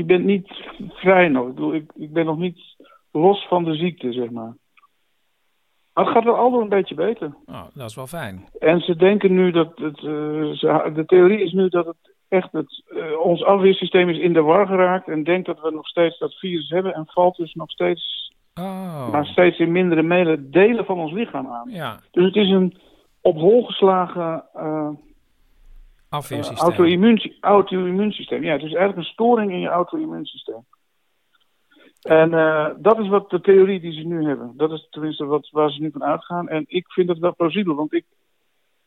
Je, 0.00 0.06
bent 0.06 0.24
niet 0.24 0.48
vrij 0.88 1.28
nog. 1.28 1.48
Ik, 1.48 1.54
bedoel, 1.54 1.74
ik, 1.74 1.90
ik 1.94 2.12
ben 2.12 2.24
nog 2.24 2.38
niet 2.38 2.58
los 3.12 3.46
van 3.48 3.64
de 3.64 3.74
ziekte, 3.74 4.12
zeg 4.12 4.30
maar. 4.30 4.56
Maar 5.94 6.04
het 6.04 6.14
gaat 6.14 6.24
wel 6.24 6.34
aldoor 6.36 6.62
een 6.62 6.68
beetje 6.68 6.94
beter. 6.94 7.34
Oh, 7.46 7.62
dat 7.74 7.88
is 7.88 7.94
wel 7.94 8.06
fijn. 8.06 8.48
En 8.58 8.80
ze 8.80 8.96
denken 8.96 9.34
nu 9.34 9.50
dat 9.50 9.78
het. 9.78 9.96
eh, 9.96 10.50
ze- 10.50 10.90
de 10.94 11.04
theorie 11.06 11.42
is 11.44 11.52
nu 11.52 11.68
dat 11.68 11.86
het 11.86 12.14
echt. 12.28 12.52
Het, 12.52 12.82
eh, 12.96 13.20
ons 13.20 13.44
afweersysteem 13.44 14.08
is 14.08 14.18
in 14.18 14.32
de 14.32 14.42
war 14.42 14.66
geraakt. 14.66 15.08
En 15.08 15.24
denkt 15.24 15.46
dat 15.46 15.60
we 15.60 15.70
nog 15.70 15.86
steeds 15.86 16.18
dat 16.18 16.34
virus 16.34 16.68
hebben. 16.68 16.94
En 16.94 17.06
valt 17.06 17.36
dus 17.36 17.54
nog 17.54 17.70
steeds. 17.70 18.32
Oh, 18.54 19.10
Maar 19.12 19.26
steeds 19.26 19.58
in 19.58 19.72
mindere 19.72 20.02
mate 20.02 20.50
delen 20.50 20.84
van 20.84 20.98
ons 20.98 21.12
lichaam 21.12 21.46
aan. 21.46 21.70
ja, 21.70 22.00
Dus 22.10 22.24
het 22.24 22.36
is 22.36 22.48
een 22.50 22.78
op 23.20 23.36
hol 23.36 23.64
geslagen. 23.64 24.44
eh, 24.52 24.88
auto-immuunsysteem. 27.40 28.42
Ja, 28.42 28.52
het 28.52 28.62
is 28.62 28.74
eigenlijk 28.74 28.96
een 28.96 29.12
storing 29.12 29.52
in 29.52 29.60
je 29.60 29.68
auto-immuunsysteem. 29.68 30.64
En 32.02 32.34
eh, 32.34 32.66
dat 32.78 32.98
is 32.98 33.08
wat 33.08 33.30
de 33.30 33.40
theorie 33.40 33.80
die 33.80 33.92
ze 33.92 34.06
nu 34.06 34.24
hebben. 34.26 34.52
Dat 34.56 34.72
is 34.72 34.86
tenminste 34.90 35.24
wat, 35.24 35.48
waar 35.50 35.70
ze 35.70 35.80
nu 35.80 35.90
van 35.90 36.04
uitgaan. 36.04 36.48
En 36.48 36.64
ik 36.66 36.92
vind 36.92 37.08
het 37.08 37.18
wel 37.18 37.34
plausibel, 37.34 37.74
want 37.74 37.92
ik, 37.92 38.04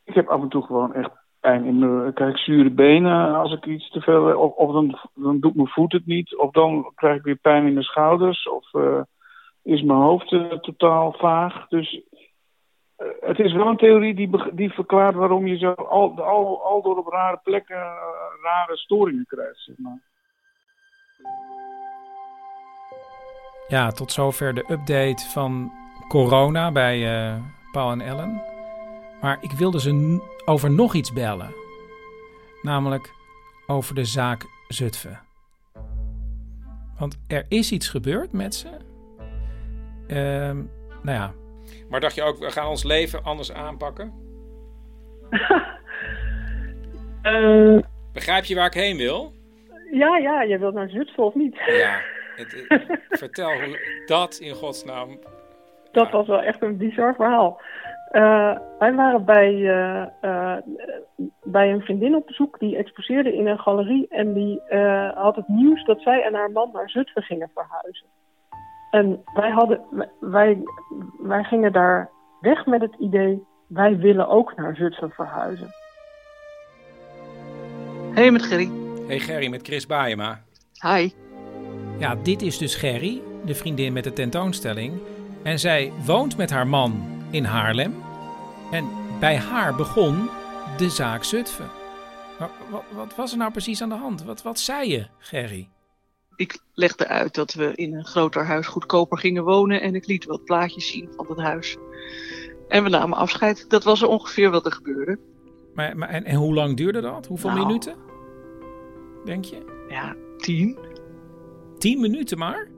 ik 0.04 0.14
heb 0.14 0.28
af 0.28 0.42
en 0.42 0.48
toe 0.48 0.62
gewoon 0.62 0.94
echt 0.94 1.10
pijn 1.40 1.64
in 1.64 1.78
mijn... 1.78 2.12
Krijg 2.12 2.38
zure 2.38 2.70
benen 2.70 3.34
als 3.34 3.52
ik 3.52 3.66
iets 3.66 3.90
te 3.90 4.00
veel... 4.00 4.38
Of, 4.38 4.52
of 4.52 4.72
dan, 4.72 4.98
dan 5.14 5.40
doet 5.40 5.54
mijn 5.54 5.68
voet 5.68 5.92
het 5.92 6.06
niet. 6.06 6.36
Of 6.36 6.50
dan 6.50 6.92
krijg 6.94 7.16
ik 7.16 7.22
weer 7.22 7.36
pijn 7.36 7.66
in 7.66 7.72
mijn 7.72 7.84
schouders. 7.84 8.48
Of 8.48 8.74
eh, 8.74 9.00
is 9.62 9.82
mijn 9.82 9.98
hoofd 9.98 10.32
eh, 10.32 10.52
totaal 10.52 11.12
vaag. 11.12 11.68
Dus 11.68 12.02
het 13.20 13.38
is 13.38 13.52
wel 13.52 13.66
een 13.66 13.76
theorie 13.76 14.14
die, 14.14 14.54
die 14.54 14.72
verklaart 14.72 15.14
waarom 15.14 15.46
je 15.46 15.56
zo 15.56 15.72
al, 15.72 16.22
al, 16.22 16.64
al 16.64 16.82
door 16.82 16.98
op 16.98 17.06
rare 17.06 17.40
plekken 17.42 17.76
eh, 17.76 17.82
rare 18.42 18.76
storingen 18.76 19.26
krijgt. 19.26 19.58
Zeg 19.60 19.76
maar. 19.78 20.00
Ja, 23.68 23.90
tot 23.90 24.12
zover 24.12 24.54
de 24.54 24.64
update 24.68 25.28
van 25.32 25.72
corona 26.08 26.72
bij 26.72 27.26
eh, 27.26 27.42
Paul 27.72 27.90
en 27.90 28.00
Ellen. 28.00 28.42
Maar 29.20 29.38
ik 29.40 29.52
wilde 29.52 29.80
ze 29.80 30.20
over 30.44 30.70
nog 30.70 30.94
iets 30.94 31.12
bellen. 31.12 31.54
Namelijk 32.62 33.12
over 33.66 33.94
de 33.94 34.04
zaak 34.04 34.46
Zutphen. 34.68 35.20
Want 36.98 37.18
er 37.26 37.44
is 37.48 37.72
iets 37.72 37.88
gebeurd 37.88 38.32
met 38.32 38.54
ze. 38.54 38.68
Ehm, 40.06 40.56
nou 41.02 41.18
ja. 41.18 41.43
Maar 41.88 42.00
dacht 42.00 42.14
je 42.14 42.22
ook, 42.22 42.38
we 42.38 42.50
gaan 42.50 42.68
ons 42.68 42.84
leven 42.84 43.22
anders 43.24 43.52
aanpakken? 43.52 44.12
Eh, 47.22 47.78
Begrijp 48.12 48.44
je 48.44 48.54
waar 48.54 48.66
ik 48.66 48.74
heen 48.74 48.96
wil? 48.96 49.32
ja, 49.90 50.16
ja, 50.18 50.42
je 50.42 50.58
wilt 50.58 50.74
naar 50.74 50.88
Zutphen 50.88 51.24
of 51.24 51.34
niet? 51.34 51.56
Ja. 51.66 52.00
Het, 52.36 52.64
het- 52.68 52.98
vertel 53.20 53.52
hoe 53.52 54.02
dat 54.06 54.34
in 54.34 54.54
godsnaam. 54.54 55.18
Dat 55.92 56.10
was 56.10 56.26
wel 56.26 56.42
echt 56.42 56.62
een 56.62 56.76
bizar 56.76 57.14
verhaal. 57.14 57.60
Eh, 58.10 58.58
wij 58.78 58.92
waren 58.94 59.24
bij, 59.24 59.70
eh, 60.20 60.56
bij 61.42 61.72
een 61.72 61.80
vriendin 61.80 62.14
op 62.14 62.26
bezoek 62.26 62.58
die 62.58 62.76
exposeerde 62.76 63.34
in 63.36 63.46
een 63.46 63.58
galerie. 63.58 64.06
En 64.08 64.32
die 64.32 64.60
had 65.14 65.36
het 65.36 65.48
nieuws 65.48 65.84
dat 65.84 66.00
zij 66.00 66.22
en 66.22 66.34
haar 66.34 66.50
man 66.50 66.70
naar 66.72 66.90
Zutphen 66.90 67.22
gingen 67.22 67.50
verhuizen. 67.54 68.06
En 68.94 69.24
wij, 69.34 69.50
hadden, 69.50 69.80
wij, 70.20 70.62
wij 71.18 71.44
gingen 71.44 71.72
daar 71.72 72.10
weg 72.40 72.66
met 72.66 72.80
het 72.80 72.94
idee, 72.98 73.46
wij 73.66 73.96
willen 73.96 74.28
ook 74.28 74.56
naar 74.56 74.76
Zutphen 74.76 75.10
verhuizen. 75.10 75.68
Hey, 78.12 78.30
met 78.30 78.42
Gerry. 78.42 78.70
Hey 79.06 79.18
Gerry, 79.18 79.48
met 79.48 79.62
Chris 79.62 79.86
Baayema. 79.86 80.40
Hi. 80.80 81.10
Ja, 81.98 82.14
dit 82.14 82.42
is 82.42 82.58
dus 82.58 82.74
Gerry, 82.74 83.22
de 83.44 83.54
vriendin 83.54 83.92
met 83.92 84.04
de 84.04 84.12
tentoonstelling. 84.12 85.00
En 85.42 85.58
zij 85.58 85.92
woont 86.06 86.36
met 86.36 86.50
haar 86.50 86.66
man 86.66 86.92
in 87.30 87.44
Haarlem. 87.44 87.94
En 88.72 88.84
bij 89.20 89.36
haar 89.36 89.74
begon 89.74 90.28
de 90.76 90.88
zaak 90.88 91.24
Zutphen. 91.24 91.70
Maar 92.38 92.50
wat, 92.70 92.84
wat 92.92 93.14
was 93.16 93.32
er 93.32 93.38
nou 93.38 93.50
precies 93.50 93.82
aan 93.82 93.88
de 93.88 93.94
hand? 93.94 94.24
Wat, 94.24 94.42
wat 94.42 94.58
zei 94.58 94.90
je, 94.90 95.06
Gerry? 95.18 95.68
Ik 96.36 96.58
legde 96.74 97.06
uit 97.08 97.34
dat 97.34 97.52
we 97.52 97.72
in 97.74 97.94
een 97.94 98.04
groter 98.04 98.44
huis 98.44 98.66
goedkoper 98.66 99.18
gingen 99.18 99.44
wonen 99.44 99.80
en 99.80 99.94
ik 99.94 100.06
liet 100.06 100.24
wat 100.24 100.44
plaatjes 100.44 100.90
zien 100.90 101.08
van 101.16 101.26
het 101.28 101.38
huis. 101.38 101.76
En 102.68 102.82
we 102.82 102.88
namen 102.88 103.18
afscheid. 103.18 103.64
Dat 103.70 103.84
was 103.84 104.02
ongeveer 104.02 104.50
wat 104.50 104.66
er 104.66 104.72
gebeurde. 104.72 105.18
Maar, 105.74 105.96
maar, 105.96 106.08
en, 106.08 106.24
en 106.24 106.36
hoe 106.36 106.54
lang 106.54 106.76
duurde 106.76 107.00
dat? 107.00 107.26
Hoeveel 107.26 107.50
Nou. 107.50 107.66
minuten? 107.66 107.96
Denk 109.24 109.44
je? 109.44 109.84
Ja, 109.88 110.16
tien. 110.36 110.78
Tien 111.78 112.00
minuten 112.00 112.38
maar? 112.38 112.68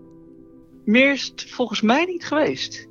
Meer 0.85 1.13
is 1.13 1.25
het 1.27 1.51
volgens 1.51 1.81
mij 1.81 2.05
niet 2.05 2.27
geweest. 2.27 2.89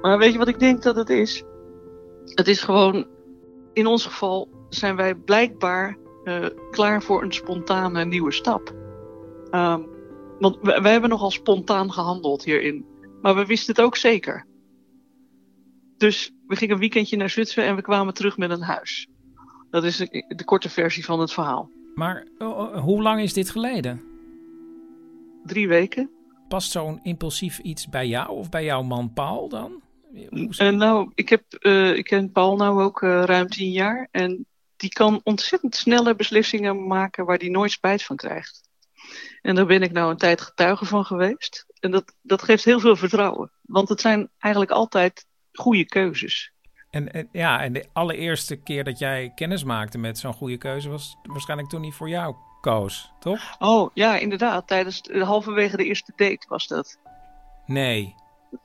Maar 0.00 0.18
weet 0.18 0.32
je 0.32 0.38
wat 0.38 0.48
ik 0.48 0.58
denk 0.58 0.82
dat 0.82 0.96
het 0.96 1.10
is? 1.10 1.42
Het 2.24 2.48
is 2.48 2.60
gewoon, 2.62 3.06
in 3.72 3.86
ons 3.86 4.04
geval 4.06 4.48
zijn 4.68 4.96
wij 4.96 5.14
blijkbaar 5.14 5.96
eh, 6.24 6.46
klaar 6.70 7.02
voor 7.02 7.22
een 7.22 7.32
spontane 7.32 8.04
nieuwe 8.04 8.32
stap. 8.32 8.74
Ehm, 9.50 9.82
want 10.38 10.58
wij, 10.62 10.82
wij 10.82 10.92
hebben 10.92 11.10
nogal 11.10 11.30
spontaan 11.30 11.92
gehandeld 11.92 12.44
hierin. 12.44 12.86
Maar 13.22 13.34
we 13.34 13.46
wisten 13.46 13.74
het 13.74 13.84
ook 13.84 13.96
zeker. 13.96 14.46
Dus 15.96 16.32
we 16.46 16.56
gingen 16.56 16.74
een 16.74 16.80
weekendje 16.80 17.16
naar 17.16 17.30
Zutphen 17.30 17.64
en 17.64 17.76
we 17.76 17.82
kwamen 17.82 18.14
terug 18.14 18.36
met 18.36 18.50
een 18.50 18.62
huis. 18.62 19.08
Dat 19.70 19.84
is 19.84 19.96
de, 19.96 20.24
de 20.36 20.44
korte 20.44 20.70
versie 20.70 21.04
van 21.04 21.20
het 21.20 21.32
verhaal. 21.32 21.70
Maar 21.94 22.26
oh, 22.38 22.58
oh, 22.58 22.78
hoe 22.78 23.02
lang 23.02 23.20
is 23.20 23.32
dit 23.32 23.50
geleden? 23.50 24.02
Drie 25.44 25.68
weken. 25.68 26.10
Past 26.48 26.70
zo'n 26.70 27.00
impulsief 27.02 27.58
iets 27.58 27.88
bij 27.88 28.06
jou 28.06 28.30
of 28.30 28.48
bij 28.48 28.64
jouw 28.64 28.82
man 28.82 29.12
Paul 29.12 29.48
dan? 29.48 29.82
En 30.56 30.76
nou, 30.76 31.10
ik, 31.14 31.28
heb, 31.28 31.42
eh, 31.52 31.96
ik 31.96 32.04
ken 32.04 32.32
Paul 32.32 32.56
nou 32.56 32.82
ook 32.82 33.02
eh, 33.02 33.22
ruim 33.24 33.48
tien 33.48 33.70
jaar. 33.70 34.08
En 34.10 34.46
die 34.84 34.92
kan 34.92 35.20
ontzettend 35.22 35.76
snelle 35.76 36.14
beslissingen 36.14 36.86
maken 36.86 37.24
waar 37.24 37.38
hij 37.38 37.48
nooit 37.48 37.70
spijt 37.70 38.02
van 38.02 38.16
krijgt. 38.16 38.60
En 39.42 39.54
daar 39.54 39.66
ben 39.66 39.82
ik 39.82 39.92
nou 39.92 40.10
een 40.10 40.16
tijd 40.16 40.40
getuige 40.40 40.84
van 40.84 41.04
geweest. 41.04 41.66
En 41.80 41.90
dat, 41.90 42.14
dat 42.22 42.42
geeft 42.42 42.64
heel 42.64 42.80
veel 42.80 42.96
vertrouwen. 42.96 43.50
Want 43.62 43.88
het 43.88 44.00
zijn 44.00 44.30
eigenlijk 44.38 44.72
altijd 44.72 45.26
goede 45.52 45.84
keuzes. 45.84 46.52
En, 46.90 47.12
en- 47.12 47.28
ja, 47.32 47.60
en 47.62 47.72
de 47.72 47.86
allereerste 47.92 48.56
keer 48.56 48.84
dat 48.84 48.98
jij 48.98 49.32
kennis 49.34 49.64
maakte 49.64 49.98
met 49.98 50.18
zo'n 50.18 50.32
goede 50.32 50.58
keuze 50.58 50.88
was 50.88 51.16
waarschijnlijk 51.22 51.68
toen 51.70 51.80
niet 51.80 51.94
voor 51.94 52.08
jou 52.08 52.34
koos, 52.60 53.12
toch? 53.20 53.56
Oh 53.58 53.90
ja, 53.94 54.16
inderdaad. 54.16 54.66
Tijdens 54.66 55.02
de, 55.02 55.24
halverwege 55.24 55.76
de 55.76 55.84
eerste 55.84 56.12
date 56.16 56.46
was 56.48 56.66
dat. 56.66 56.98
Nee. 57.66 58.14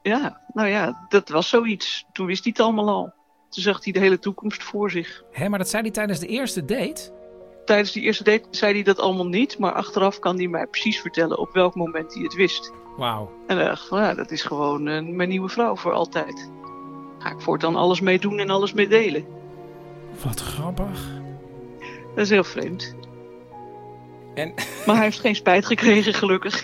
Ja, 0.02 0.42
nou 0.54 0.68
ja, 0.68 1.06
dat 1.10 1.30
was 1.30 1.50
zoiets. 1.50 2.06
Toen 2.12 2.26
wist 2.26 2.44
hij 2.44 2.54
het 2.56 2.62
allemaal 2.66 2.90
al. 2.90 3.14
Toen 3.50 3.64
zag 3.64 3.84
hij 3.84 3.94
de 3.94 4.00
hele 4.00 4.20
toekomst 4.20 4.64
voor 4.64 4.92
zich. 4.92 5.24
Hé, 5.32 5.50
maar 5.50 5.60
dat 5.60 5.70
zei 5.70 5.82
hij 5.82 5.92
tijdens 5.92 6.20
de 6.20 6.28
eerste 6.28 6.66
date? 6.66 7.12
Tijdens 7.66 7.92
die 7.92 8.04
eerste 8.04 8.24
date 8.24 8.48
zei 8.50 8.74
hij 8.74 8.84
dat 8.84 9.00
allemaal 9.00 9.28
niet, 9.28 9.58
maar 9.58 9.74
achteraf 9.74 10.20
kan 10.20 10.38
hij 10.38 10.48
mij 10.48 10.68
precies 10.68 11.00
vertellen 11.00 11.38
op 11.38 11.54
welk 11.54 11.76
moment 11.76 12.14
hij 12.14 12.24
het 12.24 12.34
wist. 12.34 12.72
Wauw. 12.98 13.32
En 13.48 13.60
ik 13.60 13.66
dacht, 13.66 13.88
van, 13.88 14.00
ja, 14.00 14.14
dat 14.14 14.32
is 14.32 14.42
gewoon 14.42 14.88
eh, 14.88 15.02
mijn 15.02 15.30
nieuwe 15.30 15.50
vrouw 15.50 15.76
voor 15.76 15.94
altijd. 15.94 16.52
Ga 17.20 17.32
ik 17.32 17.42
voortaan 17.42 17.76
alles 17.76 18.02
mee 18.02 18.20
doen 18.20 18.40
en 18.40 18.50
alles 18.50 18.74
mee 18.74 18.88
delen. 18.88 19.26
Wat 20.24 20.40
grappig. 20.40 21.08
Dat 22.16 22.24
is 22.24 22.30
heel 22.30 22.44
vreemd. 22.44 22.96
En... 24.34 24.54
Maar 24.86 24.96
hij 24.96 25.06
heeft 25.06 25.20
geen 25.20 25.36
spijt 25.36 25.66
gekregen, 25.66 26.14
gelukkig. 26.14 26.64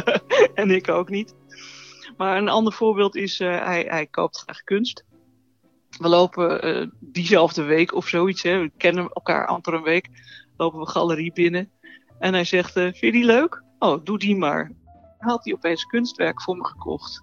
en 0.54 0.70
ik 0.70 0.88
ook 0.88 1.08
niet. 1.08 1.34
Maar 2.16 2.36
een 2.36 2.48
ander 2.48 2.72
voorbeeld 2.72 3.16
is, 3.16 3.40
eh, 3.40 3.64
hij, 3.64 3.86
hij 3.88 4.06
koopt 4.06 4.38
graag 4.38 4.62
kunst. 4.62 5.04
We 5.98 6.08
lopen 6.08 6.62
eh, 6.62 6.86
diezelfde 7.00 7.62
week 7.62 7.94
of 7.94 8.08
zoiets, 8.08 8.42
hè. 8.42 8.58
we 8.58 8.70
kennen 8.76 9.08
elkaar 9.12 9.46
amper 9.46 9.74
een 9.74 9.82
week, 9.82 10.08
lopen 10.56 10.78
we 10.78 10.88
galerie 10.88 11.32
binnen. 11.32 11.70
En 12.18 12.32
hij 12.32 12.44
zegt, 12.44 12.76
eh, 12.76 12.82
vind 12.82 12.98
je 12.98 13.12
die 13.12 13.24
leuk? 13.24 13.62
Oh, 13.78 14.04
doe 14.04 14.18
die 14.18 14.36
maar. 14.36 14.72
Had 15.18 15.44
hij 15.44 15.54
opeens 15.54 15.84
kunstwerk 15.84 16.42
voor 16.42 16.56
me 16.56 16.66
gekocht. 16.66 17.22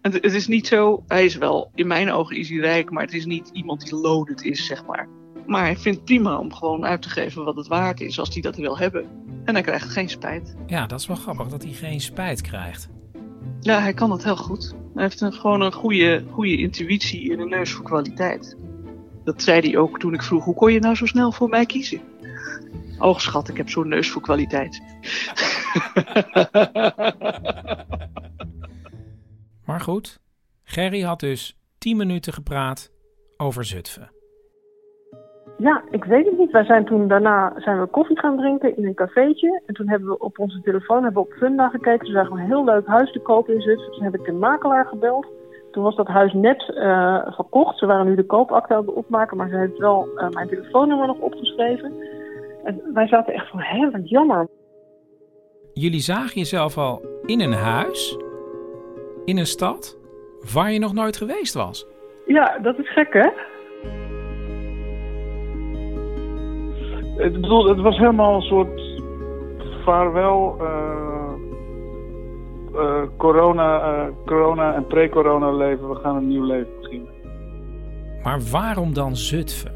En 0.00 0.12
het 0.12 0.34
is 0.34 0.46
niet 0.46 0.66
zo, 0.66 1.04
hij 1.06 1.24
is 1.24 1.36
wel, 1.36 1.70
in 1.74 1.86
mijn 1.86 2.10
ogen 2.10 2.36
is 2.36 2.48
hij 2.48 2.58
rijk, 2.58 2.90
maar 2.90 3.02
het 3.02 3.14
is 3.14 3.24
niet 3.24 3.50
iemand 3.52 3.80
die 3.80 3.96
loaded 3.96 4.42
is, 4.42 4.66
zeg 4.66 4.86
maar. 4.86 5.08
Maar 5.46 5.62
hij 5.62 5.76
vindt 5.76 6.04
prima 6.04 6.38
om 6.38 6.54
gewoon 6.54 6.84
uit 6.84 7.02
te 7.02 7.08
geven 7.08 7.44
wat 7.44 7.56
het 7.56 7.66
waard 7.66 8.00
is, 8.00 8.18
als 8.18 8.28
hij 8.32 8.42
dat 8.42 8.56
wil 8.56 8.78
hebben. 8.78 9.06
En 9.44 9.54
hij 9.54 9.62
krijgt 9.62 9.88
geen 9.88 10.08
spijt. 10.08 10.54
Ja, 10.66 10.86
dat 10.86 11.00
is 11.00 11.06
wel 11.06 11.16
grappig 11.16 11.48
dat 11.48 11.62
hij 11.62 11.72
geen 11.72 12.00
spijt 12.00 12.40
krijgt. 12.40 12.88
Ja, 13.60 13.80
hij 13.80 13.94
kan 13.94 14.08
dat 14.08 14.24
heel 14.24 14.36
goed. 14.36 14.74
Hij 14.94 15.02
heeft 15.02 15.20
een, 15.20 15.32
gewoon 15.32 15.60
een 15.60 15.72
goede, 15.72 16.24
goede 16.30 16.56
intuïtie 16.56 17.32
en 17.32 17.40
een 17.40 17.48
neus 17.48 17.72
voor 17.72 17.84
kwaliteit. 17.84 18.56
Dat 19.24 19.42
zei 19.42 19.60
hij 19.60 19.78
ook 19.78 19.98
toen 19.98 20.14
ik 20.14 20.22
vroeg, 20.22 20.44
hoe 20.44 20.54
kon 20.54 20.72
je 20.72 20.80
nou 20.80 20.94
zo 20.94 21.06
snel 21.06 21.32
voor 21.32 21.48
mij 21.48 21.66
kiezen? 21.66 22.00
Oh 22.98 23.18
schat, 23.18 23.48
ik 23.48 23.56
heb 23.56 23.68
zo'n 23.68 23.88
neus 23.88 24.10
voor 24.10 24.22
kwaliteit. 24.22 24.82
Maar 29.64 29.80
goed, 29.80 30.20
Gerry 30.62 31.02
had 31.02 31.20
dus 31.20 31.56
10 31.78 31.96
minuten 31.96 32.32
gepraat 32.32 32.90
over 33.36 33.64
Zutphen. 33.64 34.10
Ja, 35.62 35.82
ik 35.90 36.04
weet 36.04 36.26
het 36.26 36.38
niet. 36.38 36.50
Wij 36.50 36.64
zijn 36.64 36.84
toen 36.84 37.08
daarna 37.08 37.52
zijn 37.56 37.80
we 37.80 37.86
koffie 37.86 38.18
gaan 38.18 38.36
drinken 38.36 38.76
in 38.76 38.86
een 38.86 38.94
cafeetje. 38.94 39.62
En 39.66 39.74
toen 39.74 39.88
hebben 39.88 40.08
we 40.08 40.18
op 40.18 40.38
onze 40.38 40.60
telefoon 40.60 41.02
hebben 41.02 41.22
we 41.22 41.28
op 41.28 41.34
Funda 41.34 41.68
gekeken. 41.68 42.04
Toen 42.04 42.14
zagen 42.14 42.32
we 42.32 42.40
een 42.40 42.46
heel 42.46 42.64
leuk 42.64 42.86
huis 42.86 43.12
te 43.12 43.20
kopen 43.20 43.54
in 43.54 43.60
Zutphen. 43.60 43.92
Toen 43.92 44.04
heb 44.04 44.14
ik 44.14 44.24
de 44.24 44.32
makelaar 44.32 44.86
gebeld. 44.86 45.26
Toen 45.70 45.82
was 45.82 45.96
dat 45.96 46.06
huis 46.06 46.32
net 46.32 46.72
uh, 46.74 47.34
verkocht. 47.34 47.78
Ze 47.78 47.86
waren 47.86 48.06
nu 48.06 48.14
de 48.14 48.26
koopakte 48.26 48.74
aan 48.74 48.86
het 48.86 48.94
opmaken, 48.94 49.36
maar 49.36 49.48
ze 49.48 49.56
heeft 49.56 49.78
wel 49.78 50.08
uh, 50.16 50.28
mijn 50.28 50.48
telefoonnummer 50.48 51.06
nog 51.06 51.18
opgeschreven. 51.18 51.92
En 52.64 52.80
wij 52.94 53.06
zaten 53.06 53.34
echt 53.34 53.50
van, 53.50 53.60
hé, 53.60 53.90
wat 53.90 54.08
jammer. 54.08 54.48
Jullie 55.72 56.00
zagen 56.00 56.38
jezelf 56.38 56.78
al 56.78 57.02
in 57.26 57.40
een 57.40 57.52
huis, 57.52 58.18
in 59.24 59.38
een 59.38 59.46
stad, 59.46 59.98
waar 60.54 60.72
je 60.72 60.78
nog 60.78 60.92
nooit 60.92 61.16
geweest 61.16 61.54
was. 61.54 61.86
Ja, 62.26 62.58
dat 62.58 62.78
is 62.78 62.92
gek, 62.92 63.12
hè? 63.12 63.28
Bedoel, 67.30 67.68
het 67.68 67.80
was 67.80 67.98
helemaal 67.98 68.34
een 68.34 68.42
soort 68.42 68.80
vaarwel. 69.84 70.56
Uh, 72.74 73.02
corona, 73.16 73.94
uh, 73.94 74.12
corona 74.26 74.74
en 74.74 74.86
pre-corona 74.86 75.52
leven. 75.52 75.88
We 75.88 75.94
gaan 75.94 76.16
een 76.16 76.28
nieuw 76.28 76.44
leven 76.44 76.72
beginnen. 76.80 77.08
Maar 78.22 78.40
waarom 78.50 78.94
dan 78.94 79.16
Zutphen? 79.16 79.72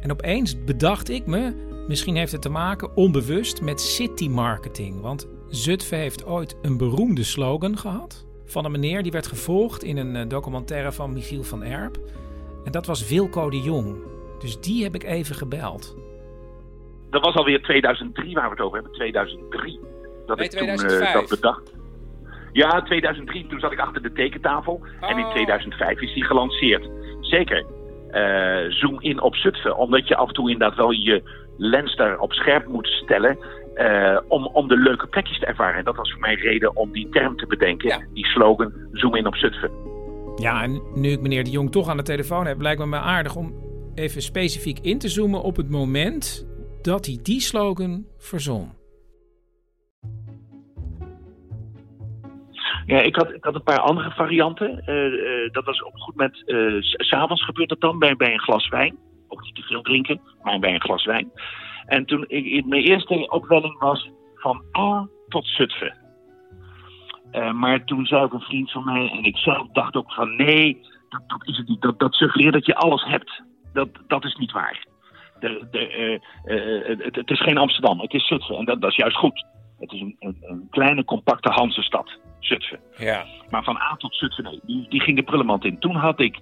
En 0.00 0.10
opeens 0.10 0.64
bedacht 0.64 1.10
ik 1.10 1.26
me, 1.26 1.54
misschien 1.88 2.16
heeft 2.16 2.32
het 2.32 2.42
te 2.42 2.50
maken 2.50 2.96
onbewust 2.96 3.62
met 3.62 3.80
city 3.80 4.28
marketing. 4.28 5.00
Want 5.00 5.28
Zutphen 5.48 5.98
heeft 5.98 6.26
ooit 6.26 6.56
een 6.62 6.76
beroemde 6.76 7.24
slogan 7.24 7.76
gehad. 7.76 8.26
Van 8.44 8.64
een 8.64 8.70
meneer 8.70 9.02
die 9.02 9.12
werd 9.12 9.26
gevolgd 9.26 9.82
in 9.82 9.96
een 9.96 10.28
documentaire 10.28 10.92
van 10.92 11.12
Michiel 11.12 11.42
van 11.42 11.62
Erp. 11.62 11.98
En 12.64 12.72
dat 12.72 12.86
was 12.86 13.08
Wilco 13.08 13.50
de 13.50 13.60
Jong. 13.60 13.96
Dus 14.38 14.60
die 14.60 14.82
heb 14.82 14.94
ik 14.94 15.04
even 15.04 15.34
gebeld 15.34 15.96
dat 17.10 17.24
was 17.24 17.34
alweer 17.34 17.62
2003 17.62 18.34
waar 18.34 18.44
we 18.44 18.50
het 18.50 18.60
over 18.60 18.74
hebben, 18.74 18.92
2003. 18.92 19.80
Dat 20.26 20.36
nee, 20.36 20.48
ik 20.48 20.52
toen 20.52 20.90
uh, 20.90 21.12
dat 21.12 21.28
bedacht. 21.28 21.78
Ja, 22.52 22.82
2003, 22.82 23.46
toen 23.46 23.60
zat 23.60 23.72
ik 23.72 23.78
achter 23.78 24.02
de 24.02 24.12
tekentafel. 24.12 24.80
En 25.00 25.18
in 25.18 25.30
2005 25.30 26.00
is 26.00 26.14
die 26.14 26.24
gelanceerd. 26.24 26.90
Zeker. 27.20 27.64
Uh, 28.10 28.70
zoom 28.72 29.00
in 29.00 29.20
op 29.20 29.34
Zutphen. 29.34 29.76
Omdat 29.76 30.08
je 30.08 30.16
af 30.16 30.28
en 30.28 30.34
toe 30.34 30.50
inderdaad 30.50 30.76
wel 30.76 30.90
je 30.90 31.22
lens 31.56 31.96
daar 31.96 32.18
op 32.18 32.32
scherp 32.32 32.66
moet 32.66 32.86
stellen. 32.86 33.38
Uh, 33.76 34.18
om, 34.28 34.46
om 34.46 34.68
de 34.68 34.76
leuke 34.76 35.06
plekjes 35.06 35.38
te 35.38 35.46
ervaren. 35.46 35.78
En 35.78 35.84
dat 35.84 35.96
was 35.96 36.10
voor 36.10 36.20
mij 36.20 36.34
reden 36.34 36.76
om 36.76 36.92
die 36.92 37.08
term 37.08 37.36
te 37.36 37.46
bedenken. 37.46 37.88
Ja. 37.88 38.00
Die 38.12 38.26
slogan, 38.26 38.72
zoom 38.92 39.14
in 39.14 39.26
op 39.26 39.36
Zutphen. 39.36 39.70
Ja, 40.36 40.62
en 40.62 40.82
nu 40.94 41.10
ik 41.10 41.20
meneer 41.20 41.44
de 41.44 41.50
Jong 41.50 41.72
toch 41.72 41.88
aan 41.88 41.96
de 41.96 42.02
telefoon 42.02 42.46
heb, 42.46 42.60
lijkt 42.60 42.80
me 42.80 42.86
me 42.86 42.96
aardig 42.96 43.36
om 43.36 43.54
even 43.94 44.22
specifiek 44.22 44.78
in 44.78 44.98
te 44.98 45.08
zoomen 45.08 45.42
op 45.42 45.56
het 45.56 45.70
moment 45.70 46.49
dat 46.82 47.06
hij 47.06 47.18
die 47.22 47.40
slogan 47.40 48.04
verzon. 48.18 48.78
Ja, 52.86 53.00
ik 53.00 53.16
had, 53.16 53.32
ik 53.32 53.44
had 53.44 53.54
een 53.54 53.62
paar 53.62 53.80
andere 53.80 54.10
varianten. 54.10 54.82
Uh, 54.86 55.12
uh, 55.12 55.52
dat 55.52 55.64
was 55.64 55.82
ook 55.82 55.98
goed 55.98 56.14
met. 56.14 56.42
Uh, 56.46 56.82
S'avonds 56.82 57.44
gebeurt 57.44 57.68
dat 57.68 57.80
dan 57.80 57.98
bij, 57.98 58.16
bij 58.16 58.32
een 58.32 58.40
glas 58.40 58.68
wijn. 58.68 58.98
Ook 59.28 59.42
niet 59.42 59.54
te 59.54 59.62
veel 59.62 59.82
drinken, 59.82 60.20
maar 60.42 60.58
bij 60.58 60.74
een 60.74 60.80
glas 60.80 61.04
wijn. 61.04 61.30
En 61.86 62.04
toen 62.04 62.24
ik, 62.28 62.66
mijn 62.66 62.82
eerste 62.82 63.28
opwelling 63.30 63.78
was 63.78 64.10
van 64.34 64.64
A 64.78 65.08
tot 65.28 65.46
Zutphen. 65.46 65.98
maar 67.54 67.84
toen 67.84 68.06
zei 68.06 68.22
ook 68.22 68.32
een 68.32 68.40
vriend 68.40 68.70
van 68.70 68.84
mij, 68.84 69.10
en 69.10 69.24
ik 69.24 69.36
zelf 69.36 69.68
dacht 69.72 69.94
ook 69.94 70.12
van 70.12 70.36
nee, 70.36 70.80
dat, 71.08 71.22
dat 71.26 71.48
is 71.48 71.56
het 71.56 71.68
niet. 71.68 71.80
Dat, 71.80 71.98
dat 71.98 72.14
suggereert 72.14 72.52
dat 72.52 72.66
je 72.66 72.74
alles 72.74 73.04
hebt. 73.04 73.42
Dat, 73.72 73.88
dat 74.06 74.24
is 74.24 74.34
niet 74.34 74.52
waar. 74.52 74.89
De, 75.40 75.66
de, 75.70 76.20
uh, 76.44 76.56
uh, 76.56 77.04
het, 77.04 77.16
het, 77.16 77.30
is 77.30 77.42
geen 77.42 77.58
Amsterdam, 77.58 78.00
het 78.00 78.14
is 78.14 78.26
Zutphen. 78.26 78.56
En 78.56 78.64
dat, 78.64 78.80
dat 78.80 78.90
is 78.90 78.96
juist 78.96 79.16
goed. 79.16 79.44
Het 79.78 79.92
is 79.92 80.00
een, 80.00 80.16
een, 80.18 80.36
een 80.40 80.66
kleine, 80.70 81.04
compacte 81.04 81.48
Hansestad, 81.48 82.18
Zutphen. 82.40 82.80
Ja. 82.96 83.24
Maar 83.50 83.64
van 83.64 83.76
A 83.76 83.94
tot 83.96 84.14
Zutphen, 84.14 84.44
nee, 84.44 84.60
die, 84.62 84.86
die 84.88 85.00
ging 85.00 85.16
de 85.16 85.22
prullenmand 85.22 85.64
in. 85.64 85.78
Toen 85.78 85.96
had 85.96 86.20
ik 86.20 86.38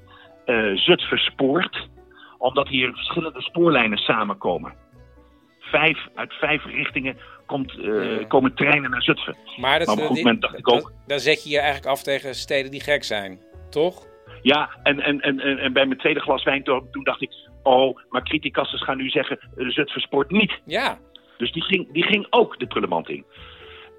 uh, 0.46 0.76
Zutphen 0.76 1.18
Spoort, 1.18 1.88
omdat 2.38 2.68
hier 2.68 2.92
verschillende 2.92 3.42
spoorlijnen 3.42 3.98
samenkomen. 3.98 4.72
Vijf, 5.60 6.08
uit 6.14 6.32
vijf 6.32 6.64
richtingen 6.64 7.16
komt, 7.46 7.72
ja. 7.72 8.24
komen 8.24 8.54
treinen 8.54 8.90
naar 8.90 9.02
Zutphen. 9.02 9.36
Maar, 9.56 9.78
dat, 9.78 9.86
maar 9.86 9.96
op 9.96 10.02
een 10.02 10.08
goed 10.08 10.16
moment 10.16 10.40
dacht 10.40 10.58
ik 10.58 10.72
ook... 10.72 10.92
Dan 11.06 11.18
zet 11.18 11.44
je 11.44 11.50
je 11.50 11.58
eigenlijk 11.58 11.90
af 11.90 12.02
tegen 12.02 12.34
steden 12.34 12.70
die 12.70 12.80
gek 12.80 13.04
zijn, 13.04 13.38
toch? 13.70 14.06
Ja, 14.42 14.70
en, 14.82 15.00
en, 15.00 15.20
en, 15.20 15.40
en 15.40 15.72
bij 15.72 15.86
mijn 15.86 15.98
tweede 15.98 16.20
glas 16.20 16.44
wijn 16.44 16.62
toen 16.64 17.04
dacht 17.04 17.22
ik... 17.22 17.30
Oh, 17.68 17.98
maar 18.08 18.22
criticasters 18.22 18.82
gaan 18.82 18.96
nu 18.96 19.08
zeggen, 19.08 19.38
Zutphen 19.56 20.00
Sport 20.00 20.30
niet. 20.30 20.60
Ja. 20.64 20.98
Dus 21.36 21.52
die 21.52 21.62
ging, 21.62 21.92
die 21.92 22.04
ging 22.04 22.26
ook 22.30 22.58
de 22.58 22.66
prullenmand 22.66 23.08
in. 23.08 23.24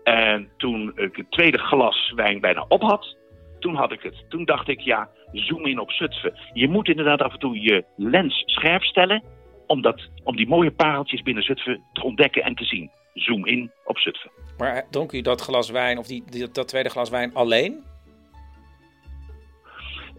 En 0.04 0.50
toen 0.58 0.92
ik 0.96 1.16
het 1.16 1.32
tweede 1.32 1.58
glas 1.58 2.12
wijn 2.16 2.40
bijna 2.40 2.66
op 2.68 2.82
had, 2.82 3.16
toen 3.60 3.76
had 3.76 3.92
ik 3.92 4.02
het. 4.02 4.26
Toen 4.30 4.46
dacht 4.46 4.68
ik, 4.68 4.80
ja, 4.80 5.10
zoom 5.32 5.66
in 5.66 5.80
op 5.80 5.92
Zutphen. 5.92 6.34
Je 6.54 6.68
moet 6.68 6.88
inderdaad 6.88 7.22
af 7.22 7.34
en 7.34 7.40
toe 7.40 7.62
je 7.62 7.86
lens 7.96 8.44
scherp 8.46 8.84
stellen... 8.84 9.24
om, 9.68 9.82
dat, 9.82 10.10
om 10.24 10.36
die 10.36 10.48
mooie 10.48 10.72
pareltjes 10.72 11.22
binnen 11.22 11.44
Zutphen 11.44 11.84
te 11.94 12.04
ontdekken 12.04 12.44
en 12.44 12.56
te 12.56 12.64
zien. 12.64 12.92
Zoom 13.14 13.46
in 13.46 13.72
op 13.86 13.98
Zutphen. 13.98 14.32
Maar 14.58 14.88
dronk 14.90 15.12
u 15.12 15.22
dat 15.22 15.42
glas 15.42 15.70
wijn, 15.70 15.98
of 15.98 16.08
die, 16.08 16.24
die 16.26 16.52
dat 16.52 16.68
tweede 16.68 16.90
glas 16.90 17.10
wijn 17.10 17.34
alleen? 17.34 17.84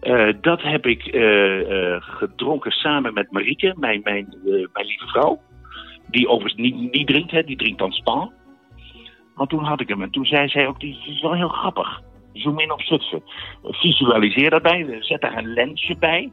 Uh, 0.01 0.33
dat 0.41 0.61
heb 0.61 0.85
ik 0.85 1.13
uh, 1.13 1.59
uh, 1.59 1.95
gedronken 1.99 2.71
samen 2.71 3.13
met 3.13 3.31
Marieke, 3.31 3.73
mijn, 3.77 4.01
mijn, 4.03 4.35
mijn 4.73 4.85
lieve 4.85 5.07
vrouw. 5.07 5.39
Die 6.07 6.27
overigens 6.27 6.61
niet, 6.61 6.91
niet 6.91 7.07
drinkt, 7.07 7.31
hè, 7.31 7.43
die 7.43 7.57
drinkt 7.57 7.79
dan 7.79 7.91
spa. 7.91 8.31
Maar 9.35 9.47
toen 9.47 9.63
had 9.63 9.81
ik 9.81 9.87
hem 9.87 10.01
en 10.01 10.11
toen 10.11 10.25
zei 10.25 10.47
zij 10.47 10.67
ook, 10.67 10.79
die 10.79 10.99
is 11.05 11.21
wel 11.21 11.33
heel 11.33 11.49
grappig. 11.49 12.01
Zoom 12.33 12.59
in 12.59 12.71
op 12.71 12.81
Zutphen. 12.81 13.23
Visualiseer 13.63 14.49
dat 14.49 14.61
bij, 14.61 14.97
zet 14.99 15.21
daar 15.21 15.37
een 15.37 15.53
lensje 15.53 15.95
bij 15.97 16.31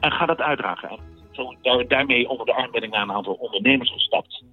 en 0.00 0.12
ga 0.12 0.26
dat 0.26 0.40
uitdragen. 0.40 0.88
En 0.88 0.98
zo, 1.32 1.54
daar, 1.62 1.88
daarmee 1.88 2.28
onder 2.28 2.46
de 2.46 2.54
arm 2.54 2.70
naar 2.72 3.02
een 3.02 3.12
aantal 3.12 3.34
ondernemers 3.34 3.92
gestapt. 3.92 4.44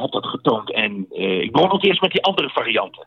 heb 0.00 0.10
dat 0.10 0.26
getoond 0.26 0.72
en 0.72 1.06
ik 1.42 1.52
begon 1.52 1.70
ook 1.70 1.84
eerst 1.84 2.00
met 2.00 2.10
die 2.10 2.22
andere 2.22 2.50
varianten. 2.50 3.06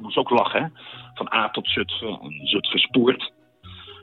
Toen 0.00 0.08
moest 0.08 0.18
ook 0.18 0.38
lachen, 0.38 0.72
van 1.14 1.32
A 1.34 1.50
tot 1.50 1.68
Zutphen 1.68 2.18
en 2.22 2.46
Zutphen 2.46 2.78
Spoort. 2.78 3.32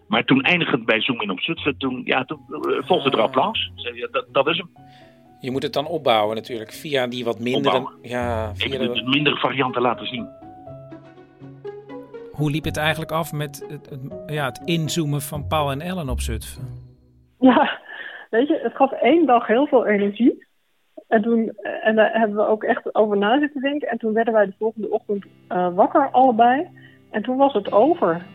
Maar 0.07 0.23
toen 0.23 0.41
eindigend 0.41 0.85
bij 0.85 1.01
Zoom 1.01 1.21
in 1.21 1.31
op 1.31 1.39
Zutphen, 1.39 1.77
toen, 1.77 2.01
ja, 2.05 2.25
toen 2.25 2.39
uh, 2.49 2.83
volgde 2.85 3.11
er 3.11 3.21
applaus. 3.21 3.71
Ja, 3.75 4.07
dat, 4.11 4.25
dat 4.31 4.47
is 4.47 4.57
hem. 4.57 4.69
Je 5.39 5.51
moet 5.51 5.63
het 5.63 5.73
dan 5.73 5.87
opbouwen 5.87 6.35
natuurlijk, 6.35 6.71
via 6.71 7.07
die 7.07 7.25
wat 7.25 7.39
mindere... 7.39 7.89
Ja, 8.01 8.55
via 8.55 8.79
Ik 8.79 8.93
de... 8.93 9.03
mindere 9.05 9.35
varianten 9.35 9.81
laten 9.81 10.07
zien. 10.07 10.27
Hoe 12.31 12.51
liep 12.51 12.63
het 12.63 12.77
eigenlijk 12.77 13.11
af 13.11 13.31
met 13.33 13.65
het, 13.69 13.89
het, 13.89 14.31
ja, 14.33 14.45
het 14.45 14.61
inzoomen 14.65 15.21
van 15.21 15.47
Paul 15.47 15.71
en 15.71 15.81
Ellen 15.81 16.09
op 16.09 16.19
Zutphen? 16.19 16.63
Ja, 17.39 17.79
weet 18.29 18.47
je, 18.47 18.59
het 18.63 18.75
gaf 18.75 18.91
één 18.91 19.25
dag 19.25 19.47
heel 19.47 19.67
veel 19.67 19.85
energie. 19.87 20.46
En, 21.07 21.21
toen, 21.21 21.51
en 21.83 21.95
daar 21.95 22.19
hebben 22.19 22.37
we 22.37 22.47
ook 22.47 22.63
echt 22.63 22.95
over 22.95 23.17
na 23.17 23.39
zitten 23.39 23.61
denken. 23.61 23.87
En 23.87 23.97
toen 23.97 24.13
werden 24.13 24.33
wij 24.33 24.45
de 24.45 24.53
volgende 24.57 24.89
ochtend 24.89 25.25
uh, 25.51 25.75
wakker, 25.75 26.09
allebei. 26.11 26.67
En 27.11 27.21
toen 27.21 27.37
was 27.37 27.53
het 27.53 27.71
over. 27.71 28.25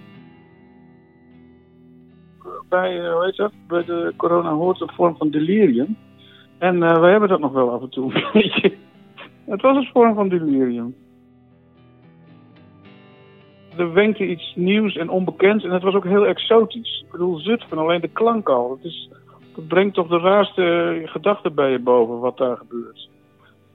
Bij, 2.68 2.96
uh, 2.96 3.12
hoe 3.12 3.24
heet 3.24 3.36
dat? 3.36 3.52
Bij 3.68 3.84
de 3.84 4.12
corona 4.16 4.50
hoort 4.50 4.80
een 4.80 4.92
vorm 4.92 5.16
van 5.16 5.30
delirium. 5.30 5.96
En 6.58 6.76
uh, 6.76 6.98
wij 6.98 7.10
hebben 7.10 7.28
dat 7.28 7.40
nog 7.40 7.52
wel 7.52 7.70
af 7.70 7.82
en 7.82 7.90
toe. 7.90 8.12
het 9.52 9.62
was 9.62 9.76
een 9.76 9.90
vorm 9.92 10.14
van 10.14 10.28
delirium. 10.28 10.94
Er 13.76 13.92
wenkte 13.92 14.26
iets 14.26 14.52
nieuws 14.56 14.96
en 14.96 15.08
onbekends 15.08 15.64
en 15.64 15.70
het 15.70 15.82
was 15.82 15.94
ook 15.94 16.04
heel 16.04 16.26
exotisch. 16.26 17.02
Ik 17.04 17.10
bedoel, 17.10 17.38
Zutphen, 17.38 17.78
alleen 17.78 18.00
de 18.00 18.08
klank 18.08 18.48
al. 18.48 18.70
Het 18.70 18.84
is, 18.84 19.10
dat 19.54 19.68
brengt 19.68 19.94
toch 19.94 20.08
de 20.08 20.18
raarste 20.18 21.00
gedachten 21.04 21.54
bij 21.54 21.70
je 21.70 21.78
boven 21.78 22.18
wat 22.18 22.36
daar 22.36 22.56
gebeurt. 22.56 23.08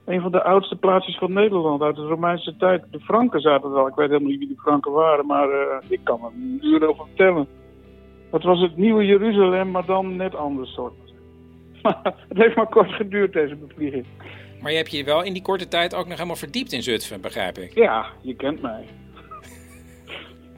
Een 0.04 0.20
van 0.20 0.32
de 0.32 0.42
oudste 0.42 0.76
plaatsjes 0.76 1.18
van 1.18 1.32
Nederland 1.32 1.82
uit 1.82 1.96
de 1.96 2.06
Romeinse 2.06 2.56
tijd. 2.56 2.84
De 2.90 3.00
Franken 3.00 3.40
zaten 3.40 3.70
er 3.70 3.78
al. 3.78 3.88
Ik 3.88 3.94
weet 3.94 4.08
helemaal 4.08 4.30
niet 4.30 4.38
wie 4.38 4.48
de 4.48 4.60
Franken 4.62 4.92
waren, 4.92 5.26
maar 5.26 5.48
uh, 5.48 5.76
ik 5.88 6.00
kan 6.02 6.20
er 6.20 6.30
een 6.34 6.58
uur 6.62 6.88
over 6.88 7.06
vertellen. 7.06 7.46
Het 8.30 8.42
was 8.42 8.60
het 8.60 8.76
nieuwe 8.76 9.04
Jeruzalem, 9.04 9.70
maar 9.70 9.84
dan 9.86 10.16
net 10.16 10.34
anders 10.34 10.72
soort. 10.72 10.94
Maar 11.82 12.14
het 12.28 12.38
heeft 12.38 12.56
maar 12.56 12.68
kort 12.68 12.92
geduurd, 12.92 13.32
deze 13.32 13.56
bevlieging. 13.56 14.06
Maar 14.60 14.70
je 14.70 14.76
hebt 14.76 14.90
je 14.90 15.04
wel 15.04 15.22
in 15.22 15.32
die 15.32 15.42
korte 15.42 15.68
tijd 15.68 15.94
ook 15.94 16.06
nog 16.06 16.14
helemaal 16.14 16.36
verdiept 16.36 16.72
in 16.72 16.82
Zutphen, 16.82 17.20
begrijp 17.20 17.58
ik? 17.58 17.74
Ja, 17.74 18.06
je 18.20 18.34
kent 18.34 18.62
mij. 18.62 18.84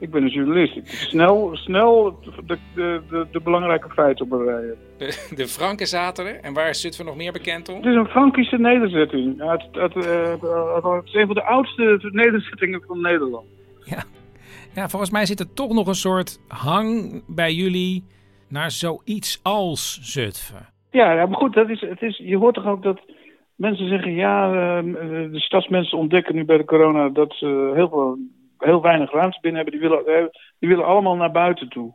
Ik 0.01 0.11
ben 0.11 0.23
een 0.23 0.29
journalist. 0.29 0.75
Ik 0.75 0.87
snel, 0.87 1.49
snel 1.53 2.19
de, 2.45 2.57
de, 2.75 3.01
de, 3.09 3.27
de 3.31 3.41
belangrijke 3.41 3.89
feiten 3.89 4.25
op 4.25 4.31
een 4.31 4.43
rij. 4.45 4.73
De, 4.97 5.31
de 5.35 5.47
Franken 5.47 5.87
zaten 5.87 6.25
er. 6.25 6.39
En 6.39 6.53
waar 6.53 6.69
is 6.69 6.81
Zutphen 6.81 7.05
nog 7.05 7.15
meer 7.15 7.31
bekend 7.31 7.69
om? 7.69 7.75
Het 7.75 7.85
is 7.85 7.95
een 7.95 8.07
Frankische 8.07 8.57
nederzetting. 8.57 9.41
Uit, 9.41 9.63
uit, 9.71 9.95
eh, 9.95 10.31
uit- 10.73 10.83
het 10.83 11.05
is 11.05 11.13
een 11.13 11.25
van 11.25 11.35
de 11.35 11.43
oudste 11.43 12.09
nederzettingen 12.11 12.83
van 12.87 13.01
Nederland. 13.01 13.45
Ja, 14.73 14.89
volgens 14.89 15.11
mij 15.11 15.25
zit 15.25 15.39
er 15.39 15.53
toch 15.53 15.73
nog 15.73 15.87
een 15.87 15.93
soort 15.95 16.39
hang 16.47 17.23
bij 17.27 17.53
jullie 17.53 18.03
naar 18.49 18.71
zoiets 18.71 19.39
als 19.43 19.99
Zutphen. 20.01 20.69
Ja, 20.91 21.13
ja, 21.13 21.25
maar 21.25 21.37
goed, 21.37 21.53
dat 21.53 21.69
is, 21.69 21.81
het 21.81 22.01
is, 22.01 22.17
je 22.17 22.37
hoort 22.37 22.55
toch 22.55 22.65
ook 22.65 22.83
dat 22.83 23.01
mensen 23.55 23.87
zeggen... 23.87 24.13
ja, 24.13 24.47
eh, 24.47 24.83
de 25.31 25.39
stadsmensen 25.39 25.97
ontdekken 25.97 26.35
nu 26.35 26.45
bij 26.45 26.57
de 26.57 26.65
corona... 26.65 27.09
dat 27.09 27.33
ze 27.33 27.71
heel, 27.75 27.89
veel, 27.89 28.17
heel 28.63 28.81
weinig 28.81 29.11
ruimte 29.11 29.39
binnen 29.41 29.61
hebben. 29.61 29.79
Die 29.79 29.89
willen, 29.89 30.05
eh, 30.05 30.25
die 30.59 30.69
willen 30.69 30.85
allemaal 30.85 31.15
naar 31.15 31.31
buiten 31.31 31.69
toe. 31.69 31.93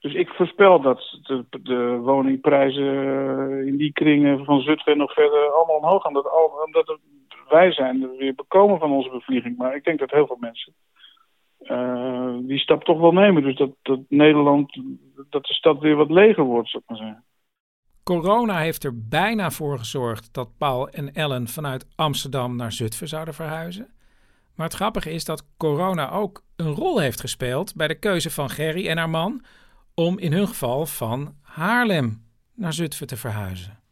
Dus 0.00 0.14
ik 0.14 0.28
voorspel 0.28 0.80
dat 0.80 1.18
de, 1.62 1.98
woningprijzen 2.02 2.86
eh, 2.86 3.66
in 3.66 3.76
die 3.76 3.92
kringen 3.92 4.44
van 4.44 4.60
Zutphen 4.60 4.92
en 4.92 4.98
nog 4.98 5.12
verder 5.12 5.50
allemaal 5.50 5.76
omhoog 5.76 6.02
gaan. 6.02 6.12
Dat, 6.12 6.32
omdat 6.64 6.98
wij 7.48 7.72
zijn 7.72 8.02
er 8.02 8.16
weer 8.16 8.34
bekomen 8.34 8.78
van 8.78 8.92
onze 8.92 9.10
bevlieging. 9.10 9.56
Maar 9.56 9.74
ik 9.74 9.84
denk 9.84 9.98
dat 9.98 10.10
heel 10.10 10.26
veel 10.26 10.36
mensen 10.40 10.74
eh, 11.58 12.34
die 12.40 12.58
stap 12.58 12.84
toch 12.84 13.00
wel 13.00 13.12
nemen. 13.12 13.42
Dus 13.42 13.56
dat, 13.56 13.70
dat 13.82 14.00
Nederland, 14.08 14.80
dat 15.30 15.44
de 15.44 15.54
stad 15.54 15.78
weer 15.78 15.96
wat 15.96 16.10
leger 16.10 16.44
wordt, 16.44 16.70
zou 16.70 16.82
ik 16.82 16.88
maar 16.88 16.98
zeggen. 16.98 17.24
Corona 18.02 18.58
heeft 18.58 18.84
er 18.84 19.08
bijna 19.08 19.50
voor 19.50 19.78
gezorgd 19.78 20.34
dat 20.34 20.48
Paul 20.58 20.88
en 20.88 21.12
Ellen 21.14 21.48
vanuit 21.48 21.86
Amsterdam 21.96 22.56
naar 22.56 22.72
Zutphen 22.72 23.08
zouden 23.08 23.34
verhuizen. 23.34 23.93
Maar 24.54 24.66
het 24.66 24.76
grappige 24.76 25.10
is 25.10 25.24
dat 25.24 25.44
corona 25.56 26.10
ook 26.10 26.44
een 26.56 26.74
rol 26.74 26.98
heeft 26.98 27.20
gespeeld 27.20 27.74
bij 27.74 27.88
de 27.88 27.98
keuze 27.98 28.30
van 28.30 28.50
Gerry 28.50 28.88
en 28.88 28.96
haar 28.96 29.10
man 29.10 29.44
om 29.94 30.18
in 30.18 30.32
hun 30.32 30.48
geval 30.48 30.86
van 30.86 31.36
Haarlem 31.40 32.26
naar 32.54 32.72
Zutphen 32.72 33.06
te 33.06 33.16
verhuizen. 33.16 33.82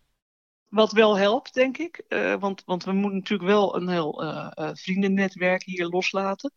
Wat 0.68 0.92
wel 0.92 1.18
helpt, 1.18 1.54
denk 1.54 1.78
ik. 1.78 2.04
eh, 2.08 2.34
want, 2.34 2.62
want 2.64 2.84
we 2.84 2.92
moeten 2.92 3.18
natuurlijk 3.18 3.48
wel 3.48 3.76
een 3.76 3.88
heel 3.88 4.22
eh, 4.22 4.70
vriendennetwerk 4.72 5.62
hier 5.62 5.86
loslaten. 5.86 6.52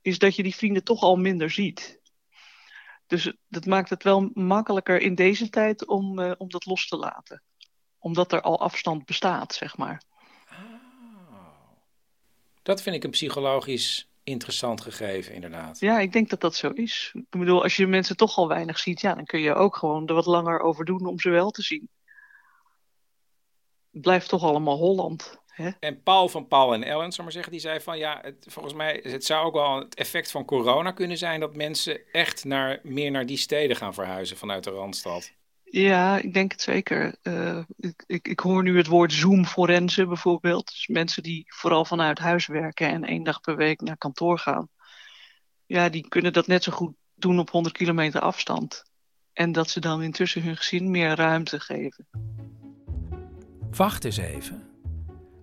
Is 0.00 0.18
dat 0.18 0.36
je 0.36 0.42
die 0.42 0.54
vrienden 0.54 0.84
toch 0.84 1.02
al 1.02 1.16
minder 1.16 1.50
ziet. 1.50 2.00
Dus 3.06 3.32
dat 3.48 3.66
maakt 3.66 3.90
het 3.90 4.02
wel 4.02 4.30
makkelijker 4.34 5.00
in 5.00 5.14
deze 5.14 5.48
tijd 5.48 5.86
om, 5.86 6.20
om 6.20 6.48
dat 6.48 6.66
los 6.66 6.88
te 6.88 6.96
laten. 6.96 7.42
Omdat 7.98 8.32
er 8.32 8.40
al 8.40 8.60
afstand 8.60 9.04
bestaat, 9.04 9.54
zeg 9.54 9.76
maar. 9.76 10.02
Dat 12.64 12.82
vind 12.82 12.96
ik 12.96 13.04
een 13.04 13.10
psychologisch 13.10 14.08
interessant 14.22 14.80
gegeven, 14.80 15.34
inderdaad. 15.34 15.80
Ja, 15.80 15.98
ik 15.98 16.12
denk 16.12 16.30
dat 16.30 16.40
dat 16.40 16.54
zo 16.54 16.68
is. 16.68 17.10
Ik 17.14 17.38
bedoel, 17.38 17.62
als 17.62 17.76
je 17.76 17.86
mensen 17.86 18.16
toch 18.16 18.36
al 18.36 18.48
weinig 18.48 18.78
ziet, 18.78 19.00
ja, 19.00 19.14
dan 19.14 19.24
kun 19.24 19.40
je 19.40 19.54
ook 19.54 19.76
gewoon 19.76 20.06
er 20.06 20.14
wat 20.14 20.26
langer 20.26 20.60
over 20.60 20.84
doen 20.84 21.06
om 21.06 21.20
ze 21.20 21.30
wel 21.30 21.50
te 21.50 21.62
zien. 21.62 21.88
Het 23.92 24.02
blijft 24.02 24.28
toch 24.28 24.42
allemaal 24.42 24.76
Holland. 24.76 25.42
Hè? 25.46 25.70
En 25.80 26.02
Paul 26.02 26.28
van 26.28 26.48
Paul 26.48 26.74
en 26.74 26.82
Ellen, 26.82 27.12
zal 27.12 27.24
maar 27.24 27.32
zeggen, 27.32 27.52
die 27.52 27.60
zei 27.60 27.80
van 27.80 27.98
ja, 27.98 28.18
het, 28.22 28.46
volgens 28.48 28.74
mij 28.74 29.00
het 29.02 29.24
zou 29.24 29.46
ook 29.46 29.54
wel 29.54 29.78
het 29.78 29.94
effect 29.94 30.30
van 30.30 30.44
corona 30.44 30.90
kunnen 30.90 31.18
zijn 31.18 31.40
dat 31.40 31.56
mensen 31.56 32.12
echt 32.12 32.44
naar, 32.44 32.80
meer 32.82 33.10
naar 33.10 33.26
die 33.26 33.36
steden 33.36 33.76
gaan 33.76 33.94
verhuizen 33.94 34.36
vanuit 34.36 34.64
de 34.64 34.70
Randstad. 34.70 35.32
Ja, 35.74 36.18
ik 36.18 36.34
denk 36.34 36.52
het 36.52 36.60
zeker. 36.60 37.14
Eh, 37.22 37.58
ik, 37.76 38.04
ik, 38.06 38.28
ik 38.28 38.40
hoor 38.40 38.62
nu 38.62 38.76
het 38.76 38.86
woord 38.86 39.12
Zoom-forensen 39.12 40.08
bijvoorbeeld. 40.08 40.66
Dus 40.66 40.86
mensen 40.86 41.22
die 41.22 41.44
vooral 41.46 41.84
vanuit 41.84 42.18
huis 42.18 42.46
werken 42.46 42.88
en 42.88 43.04
één 43.04 43.22
dag 43.22 43.40
per 43.40 43.56
week 43.56 43.80
naar 43.80 43.96
kantoor 43.96 44.38
gaan. 44.38 44.68
Ja, 45.66 45.88
die 45.88 46.08
kunnen 46.08 46.32
dat 46.32 46.46
net 46.46 46.62
zo 46.62 46.72
goed 46.72 46.94
doen 47.14 47.38
op 47.38 47.50
100 47.50 47.76
kilometer 47.76 48.20
afstand. 48.20 48.82
En 49.32 49.52
dat 49.52 49.70
ze 49.70 49.80
dan 49.80 50.02
intussen 50.02 50.42
hun 50.42 50.56
gezin 50.56 50.90
meer 50.90 51.14
ruimte 51.14 51.60
geven. 51.60 52.06
Wacht 53.70 54.04
eens 54.04 54.16
even. 54.16 54.62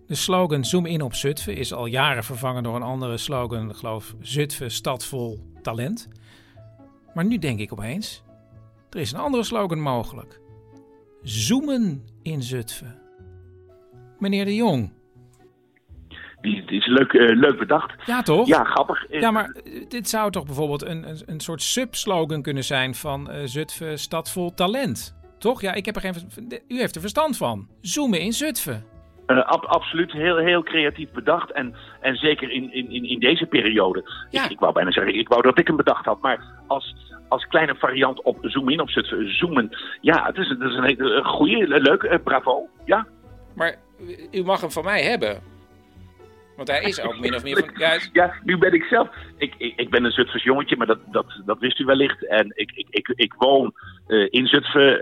De 0.08 0.16
slogan 0.16 0.66
Zoom 0.66 0.86
in 0.86 1.02
op 1.02 1.14
Zutphen 1.14 1.56
is 1.56 1.74
al 1.74 1.86
jaren 1.86 2.24
vervangen 2.24 2.64
door 2.64 2.76
een 2.76 2.82
andere 2.82 3.18
slogan, 3.18 3.76
geloof 3.76 4.16
Zutphen, 4.20 4.72
stad 4.72 5.06
vol 5.06 5.52
talent. 5.62 6.08
Maar 7.14 7.26
nu 7.26 7.38
denk 7.38 7.60
ik 7.60 7.72
opeens, 7.72 8.24
er 8.94 9.00
is 9.00 9.12
een 9.12 9.20
andere 9.20 9.44
slogan 9.44 9.80
mogelijk. 9.80 10.40
Zoomen 11.22 12.06
in 12.22 12.44
Zutphen. 12.44 13.00
Meneer 14.20 14.46
de 14.46 14.56
Jong. 14.56 14.94
Die, 16.42 16.66
die 16.66 16.80
is 16.80 16.88
leuk, 16.88 17.14
eh, 17.14 17.38
leuk 17.38 17.58
bedacht. 17.58 17.94
Ja, 18.06 18.22
toch? 18.22 18.48
Ja, 18.48 18.64
grappig. 18.64 19.06
Ja, 19.10 19.32
maar 19.32 19.46
eh, 19.46 19.86
dit 19.88 20.10
zou 20.10 20.32
toch 20.32 20.46
bijvoorbeeld 20.46 20.86
een, 20.86 21.10
een, 21.10 21.18
een 21.26 21.40
soort 21.40 21.62
subslogan 21.62 22.42
kunnen 22.42 22.64
zijn 22.64 22.96
van 22.96 23.30
eh, 23.30 23.42
Zutphen, 23.46 24.00
stad 24.00 24.32
vol 24.32 24.54
talent. 24.54 25.16
Toch? 25.38 25.62
Ja, 25.62 25.74
ik 25.74 25.86
heb 25.86 25.96
er 25.96 26.02
geen. 26.02 26.14
U 26.68 26.80
heeft 26.80 26.96
er 26.96 27.02
verstand 27.02 27.38
van. 27.38 27.68
Zoomen 27.82 28.20
in 28.20 28.34
Zutphen. 28.34 28.86
Ab- 29.40 29.66
absoluut, 29.66 30.12
heel, 30.12 30.38
heel 30.38 30.64
creatief 30.64 31.12
bedacht. 31.12 31.52
En, 31.52 31.76
en 32.00 32.16
zeker 32.16 32.52
in, 32.52 32.74
in, 32.74 33.04
in, 33.04 33.20
deze 33.20 33.46
periode. 33.46 34.04
Ik, 34.30 34.42
ik 34.42 34.60
wou 34.60 34.74
bijna 34.74 34.92
zeggen, 34.92 35.16
ik 35.16 35.28
wou 35.28 35.42
dat 35.42 35.60
ik 35.60 35.68
hem 35.68 35.76
bedacht 35.76 36.06
had. 36.06 36.22
Maar 36.22 36.44
als, 36.68 36.96
als 37.28 37.48
kleine 37.48 37.76
variant 37.76 38.22
op 38.22 38.38
zoom 38.42 38.70
in, 38.70 38.82
op 38.82 38.90
zoomen. 38.90 39.70
Ja, 40.02 40.26
het 40.26 40.38
is, 40.38 40.50
het 40.50 40.62
is 40.62 40.76
een 40.76 40.84
hele 40.84 41.24
goede, 41.24 41.68
leuk, 41.68 42.04
eh, 42.04 42.20
bravo. 42.24 42.68
Ja. 42.86 43.08
Maar 43.56 43.76
u 44.32 44.44
mag 44.44 44.62
hem 44.62 44.72
van 44.72 44.84
mij 44.84 45.04
hebben. 45.04 45.51
Want 46.56 46.68
hij 46.68 46.82
is 46.82 47.02
ook 47.02 47.20
min 47.20 47.36
of 47.36 47.44
meer 47.44 47.58
van... 47.58 47.70
Juist. 47.78 48.10
Ja, 48.14 48.34
nu 48.44 48.58
ben 48.58 48.74
ik 48.74 48.84
zelf. 48.84 49.10
Ik, 49.38 49.54
ik, 49.58 49.74
ik 49.76 49.90
ben 49.90 50.04
een 50.04 50.12
Zutphens 50.12 50.44
jongetje, 50.44 50.78
maar 50.78 50.88
dat, 50.88 51.00
dat, 51.12 51.42
dat 51.46 51.60
wist 51.60 51.80
u 51.80 51.86
wellicht. 51.86 52.28
En 52.28 52.52
ik, 52.56 52.72
ik, 52.72 52.88
ik, 52.90 53.08
ik 53.16 53.34
woon 53.34 53.74
eh, 54.08 54.28
in 54.30 54.48
Zutphen, 54.48 55.00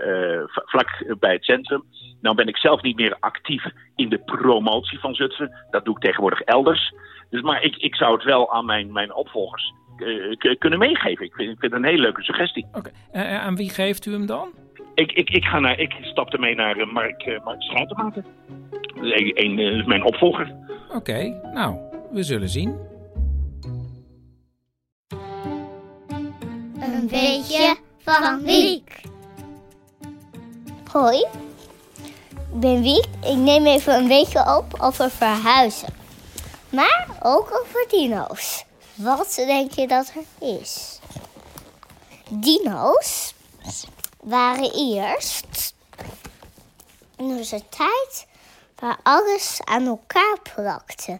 v- 0.48 0.70
vlak 0.70 1.16
bij 1.18 1.32
het 1.32 1.44
centrum. 1.44 1.84
Nou 2.20 2.36
ben 2.36 2.48
ik 2.48 2.56
zelf 2.56 2.82
niet 2.82 2.96
meer 2.96 3.16
actief 3.20 3.64
in 3.96 4.08
de 4.08 4.18
promotie 4.18 4.98
van 4.98 5.14
Zutphen. 5.14 5.66
Dat 5.70 5.84
doe 5.84 5.96
ik 5.96 6.02
tegenwoordig 6.02 6.40
elders. 6.40 6.92
Dus, 7.30 7.40
maar 7.40 7.62
ik, 7.62 7.76
ik 7.76 7.94
zou 7.94 8.14
het 8.14 8.24
wel 8.24 8.52
aan 8.52 8.64
mijn, 8.64 8.92
mijn 8.92 9.14
opvolgers 9.14 9.72
kunnen 10.58 10.78
meegeven. 10.78 11.24
Ik 11.24 11.34
vind, 11.34 11.50
ik 11.50 11.58
vind 11.58 11.72
het 11.72 11.82
een 11.82 11.88
hele 11.88 12.02
leuke 12.02 12.22
suggestie. 12.22 12.66
Oké. 12.72 12.90
Eh, 13.12 13.34
eh, 13.34 13.42
aan 13.42 13.56
wie 13.56 13.70
geeft 13.70 14.06
u 14.06 14.12
hem 14.12 14.26
dan? 14.26 14.48
Ik, 14.94 15.12
ik, 15.12 15.30
ik, 15.30 15.44
ga 15.44 15.58
naar, 15.58 15.78
ik 15.78 15.96
stapte 16.02 16.38
mee 16.38 16.54
naar 16.54 16.76
eh, 16.76 16.92
Mark, 16.92 17.26
uh, 17.26 17.44
Mark 17.44 17.62
Schuitenmaker. 17.62 18.24
Een, 18.94 19.32
een, 19.44 19.58
eh, 19.58 19.86
mijn 19.86 20.04
opvolger. 20.04 20.54
Oké, 20.94 21.40
nou, 21.54 21.76
we 22.12 22.22
zullen 22.22 22.48
zien. 22.48 22.76
Een 26.80 27.08
beetje 27.08 27.76
van 27.98 28.42
Wiek. 28.42 29.00
Hoi, 30.92 31.16
ik 32.52 32.60
ben 32.60 32.82
Wiek. 32.82 33.06
Ik 33.24 33.36
neem 33.36 33.66
even 33.66 33.94
een 33.94 34.08
beetje 34.08 34.56
op 34.56 34.80
over 34.80 35.10
verhuizen. 35.10 35.88
Maar 36.70 37.06
ook 37.22 37.60
over 37.62 37.86
dino's. 37.88 38.64
Wat 39.02 39.34
denk 39.34 39.72
je 39.72 39.86
dat 39.86 40.12
er 40.14 40.48
is? 40.60 40.98
Dino's 42.30 43.34
waren 44.20 44.72
eerst 44.74 45.74
in 47.16 47.24
onze 47.24 47.62
tijd 47.68 48.26
waar 48.74 48.98
alles 49.02 49.60
aan 49.64 49.86
elkaar 49.86 50.36
plakte. 50.54 51.16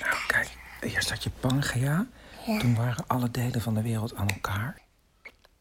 Nou, 0.00 0.16
kijk, 0.26 0.48
eerst 0.80 1.10
had 1.10 1.22
je 1.22 1.30
Pangea. 1.40 2.06
Ja. 2.46 2.58
Toen 2.58 2.74
waren 2.74 3.04
alle 3.06 3.30
delen 3.30 3.60
van 3.60 3.74
de 3.74 3.82
wereld 3.82 4.14
aan 4.14 4.28
elkaar. 4.28 4.80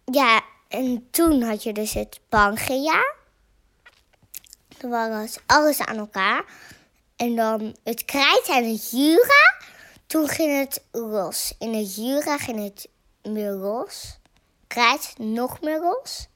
Ja, 0.05 0.41
en 0.67 1.07
toen 1.11 1.41
had 1.41 1.63
je 1.63 1.73
dus 1.73 1.93
het 1.93 2.19
Pangea. 2.29 3.15
Toen 4.77 4.89
was 4.89 5.39
alles 5.45 5.79
aan 5.81 5.97
elkaar. 5.97 6.43
En 7.15 7.35
dan 7.35 7.75
het 7.83 8.05
krijt 8.05 8.47
en 8.49 8.71
het 8.71 8.91
Jura. 8.91 9.55
Toen 10.07 10.27
ging 10.27 10.59
het 10.59 10.83
los. 10.91 11.53
In 11.59 11.73
het 11.73 11.95
Jura 11.95 12.37
ging 12.37 12.63
het 12.63 12.87
meer 13.23 13.51
los. 13.51 14.19
Krijt 14.67 15.13
nog 15.17 15.61
meer 15.61 15.79
los. 15.79 16.27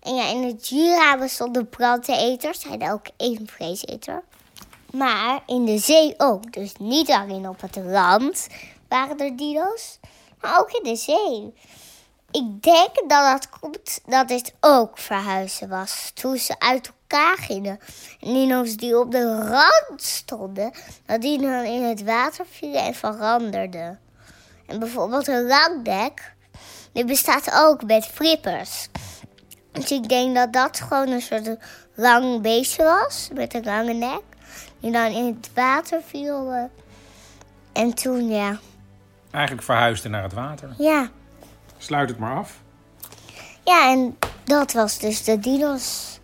En 0.00 0.14
ja, 0.14 0.28
in 0.28 0.42
het 0.42 0.68
Jura 0.68 1.18
bestonden 1.18 1.68
planteneters. 1.68 2.60
Zijn 2.60 2.82
er 2.82 2.92
ook 2.92 3.06
één 3.16 3.48
vleeseter. 3.48 4.24
Maar 4.92 5.42
in 5.46 5.64
de 5.64 5.78
zee 5.78 6.14
ook. 6.16 6.52
Dus 6.52 6.72
niet 6.78 7.10
alleen 7.10 7.48
op 7.48 7.60
het 7.60 7.76
land 7.76 8.46
waren 8.88 9.18
er 9.18 9.36
dino's. 9.36 9.98
Maar 10.40 10.58
ook 10.60 10.70
in 10.70 10.84
de 10.84 10.96
zee. 10.96 11.54
Ik 12.30 12.62
denk 12.62 12.94
dat 12.94 13.08
dat 13.08 13.48
komt 13.60 14.00
dat 14.06 14.28
dit 14.28 14.54
ook 14.60 14.98
verhuizen 14.98 15.68
was. 15.68 16.10
Toen 16.14 16.36
ze 16.36 16.58
uit 16.58 16.92
elkaar 17.08 17.36
gingen. 17.36 17.78
En 18.20 18.32
dino's 18.32 18.76
die 18.76 18.98
op 18.98 19.10
de 19.10 19.48
rand 19.48 20.02
stonden, 20.02 20.72
dat 21.06 21.20
die 21.20 21.40
dan 21.40 21.64
in 21.64 21.82
het 21.82 22.04
water 22.04 22.44
vielen 22.50 22.82
en 22.82 22.94
veranderden. 22.94 23.98
En 24.66 24.78
bijvoorbeeld 24.78 25.28
een 25.28 25.46
langnek, 25.46 26.34
die 26.92 27.04
bestaat 27.04 27.52
ook 27.54 27.84
met 27.84 28.06
flippers. 28.06 28.88
Dus 29.72 29.90
ik 29.90 30.08
denk 30.08 30.34
dat 30.34 30.52
dat 30.52 30.80
gewoon 30.80 31.08
een 31.08 31.22
soort 31.22 31.56
lang 31.94 32.42
beestje 32.42 32.84
was, 32.84 33.28
met 33.34 33.54
een 33.54 33.64
lange 33.64 33.92
nek. 33.92 34.22
Die 34.80 34.92
dan 34.92 35.12
in 35.12 35.26
het 35.26 35.50
water 35.54 36.02
viel. 36.06 36.70
En 37.72 37.94
toen, 37.94 38.28
ja. 38.28 38.58
eigenlijk 39.30 39.64
verhuisde 39.64 40.08
naar 40.08 40.22
het 40.22 40.32
water. 40.32 40.74
Ja. 40.78 41.08
Sluit 41.78 42.08
het 42.08 42.18
maar 42.18 42.36
af. 42.36 42.60
Ja, 43.64 43.90
en 43.90 44.18
dat 44.44 44.72
was 44.72 44.98
dus 44.98 45.24
de 45.24 45.38
dino's. 45.38 46.20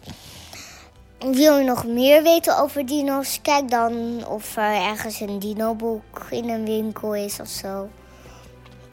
Wil 1.30 1.58
je 1.58 1.64
nog 1.64 1.86
meer 1.86 2.22
weten 2.22 2.58
over 2.58 2.86
dino's? 2.86 3.40
Kijk 3.42 3.70
dan 3.70 4.24
of 4.28 4.56
er 4.56 4.74
ergens 4.74 5.20
een 5.20 5.38
dino-boek 5.38 6.26
in 6.30 6.48
een 6.48 6.64
winkel 6.64 7.14
is 7.14 7.40
of 7.40 7.48
zo. 7.48 7.88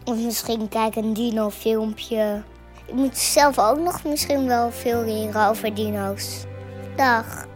Of 0.06 0.16
misschien 0.16 0.70
kijk 0.70 0.96
een 0.96 1.14
dino-filmpje. 1.14 2.44
Ik 2.86 2.94
moet 2.94 3.18
zelf 3.18 3.60
ook 3.60 3.80
nog 3.80 4.04
misschien 4.04 4.48
wel 4.48 4.72
veel 4.72 5.04
leren 5.04 5.48
over 5.48 5.76
dino's. 5.76 6.44
Dag. 6.96 7.49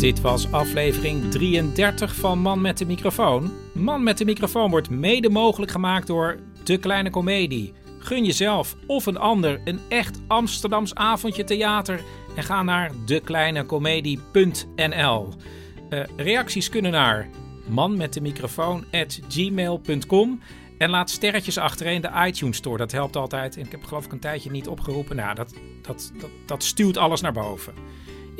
Dit 0.00 0.20
was 0.20 0.52
aflevering 0.52 1.30
33 1.30 2.14
van 2.14 2.38
Man 2.38 2.60
met 2.60 2.78
de 2.78 2.86
microfoon. 2.86 3.52
Man 3.74 4.02
met 4.02 4.18
de 4.18 4.24
microfoon 4.24 4.70
wordt 4.70 4.90
mede 4.90 5.30
mogelijk 5.30 5.72
gemaakt 5.72 6.06
door 6.06 6.38
De 6.64 6.78
Kleine 6.78 7.10
Comedie. 7.10 7.72
Gun 7.98 8.24
jezelf 8.24 8.76
of 8.86 9.06
een 9.06 9.18
ander 9.18 9.60
een 9.64 9.80
echt 9.88 10.20
Amsterdams 10.26 10.94
avondje 10.94 11.44
theater 11.44 12.00
en 12.36 12.42
ga 12.42 12.62
naar 12.62 12.90
dekleinecomedie.nl. 13.04 15.28
Uh, 15.90 16.04
reacties 16.16 16.68
kunnen 16.68 16.92
naar 16.92 17.28
manmetdemicrofoon@gmail.com 17.68 20.40
en 20.78 20.90
laat 20.90 21.10
sterretjes 21.10 21.58
achter 21.58 21.86
in 21.86 22.00
de 22.00 22.10
iTunes 22.26 22.56
Store. 22.56 22.76
Dat 22.76 22.92
helpt 22.92 23.16
altijd. 23.16 23.56
En 23.56 23.64
ik 23.64 23.70
heb 23.70 23.84
geloof 23.84 24.04
ik 24.04 24.12
een 24.12 24.20
tijdje 24.20 24.50
niet 24.50 24.68
opgeroepen. 24.68 25.16
Nou, 25.16 25.34
dat, 25.34 25.54
dat, 25.82 26.12
dat, 26.46 26.46
dat 26.46 26.62
alles 26.96 27.20
naar 27.20 27.32
boven. 27.32 27.74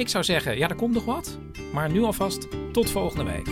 Ik 0.01 0.09
zou 0.09 0.25
zeggen, 0.25 0.59
ja, 0.59 0.69
er 0.69 0.75
komt 0.75 0.95
nog 0.95 1.05
wat. 1.05 1.39
Maar 1.73 1.91
nu 1.91 2.03
alvast 2.03 2.73
tot 2.73 2.91
volgende 2.91 3.25
week. 3.25 3.49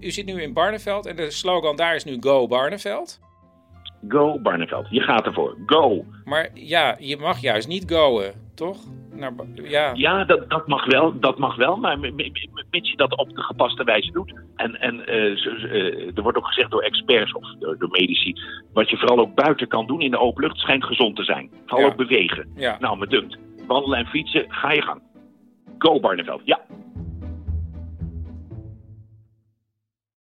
U 0.00 0.10
zit 0.10 0.26
nu 0.26 0.42
in 0.42 0.52
Barneveld 0.52 1.06
en 1.06 1.16
de 1.16 1.30
slogan 1.30 1.76
daar 1.76 1.94
is 1.94 2.04
nu 2.04 2.16
Go 2.20 2.46
Barneveld. 2.46 3.20
Go 4.08 4.40
Barneveld. 4.40 4.86
Je 4.90 5.00
gaat 5.00 5.26
ervoor. 5.26 5.56
Go. 5.66 6.04
Maar 6.24 6.50
ja, 6.54 6.96
je 6.98 7.16
mag 7.16 7.40
juist 7.40 7.68
niet 7.68 7.92
goen, 7.92 8.32
toch? 8.54 8.76
Naar, 9.12 9.32
ja, 9.54 9.90
ja 9.94 10.24
dat, 10.24 10.50
dat, 10.50 10.66
mag 10.66 10.86
wel, 10.86 11.20
dat 11.20 11.38
mag 11.38 11.56
wel, 11.56 11.76
maar 11.76 11.98
mits 12.70 12.90
je 12.90 12.96
dat 12.96 13.16
op 13.16 13.28
de 13.34 13.42
gepaste 13.42 13.84
wijze 13.84 14.12
doet. 14.12 14.40
En, 14.56 14.80
en 14.80 14.94
uh, 14.94 15.44
uh, 15.44 16.16
er 16.16 16.22
wordt 16.22 16.38
ook 16.38 16.46
gezegd 16.46 16.70
door 16.70 16.82
experts 16.82 17.32
of 17.32 17.44
door, 17.58 17.78
door, 17.78 17.90
medici, 17.90 18.34
wat 18.72 18.90
je 18.90 18.96
vooral 18.96 19.18
ook 19.18 19.34
buiten 19.34 19.68
kan 19.68 19.86
doen 19.86 20.00
in 20.00 20.10
de 20.10 20.18
open 20.18 20.42
lucht, 20.42 20.58
schijnt 20.58 20.84
gezond 20.84 21.16
te 21.16 21.24
zijn. 21.24 21.50
Vooral 21.66 21.86
Ja. 21.86 21.92
ook 21.92 21.96
bewegen. 21.96 22.52
Ja. 22.56 22.76
Nou, 22.80 22.98
me 22.98 23.06
dunkt. 23.06 23.38
Wandelen 23.68 23.98
en 23.98 24.06
fietsen, 24.06 24.44
ga 24.48 24.72
je 24.72 24.82
gang. 24.82 25.02
Go 25.78 26.00
Barneveld, 26.00 26.42
ja. 26.44 26.60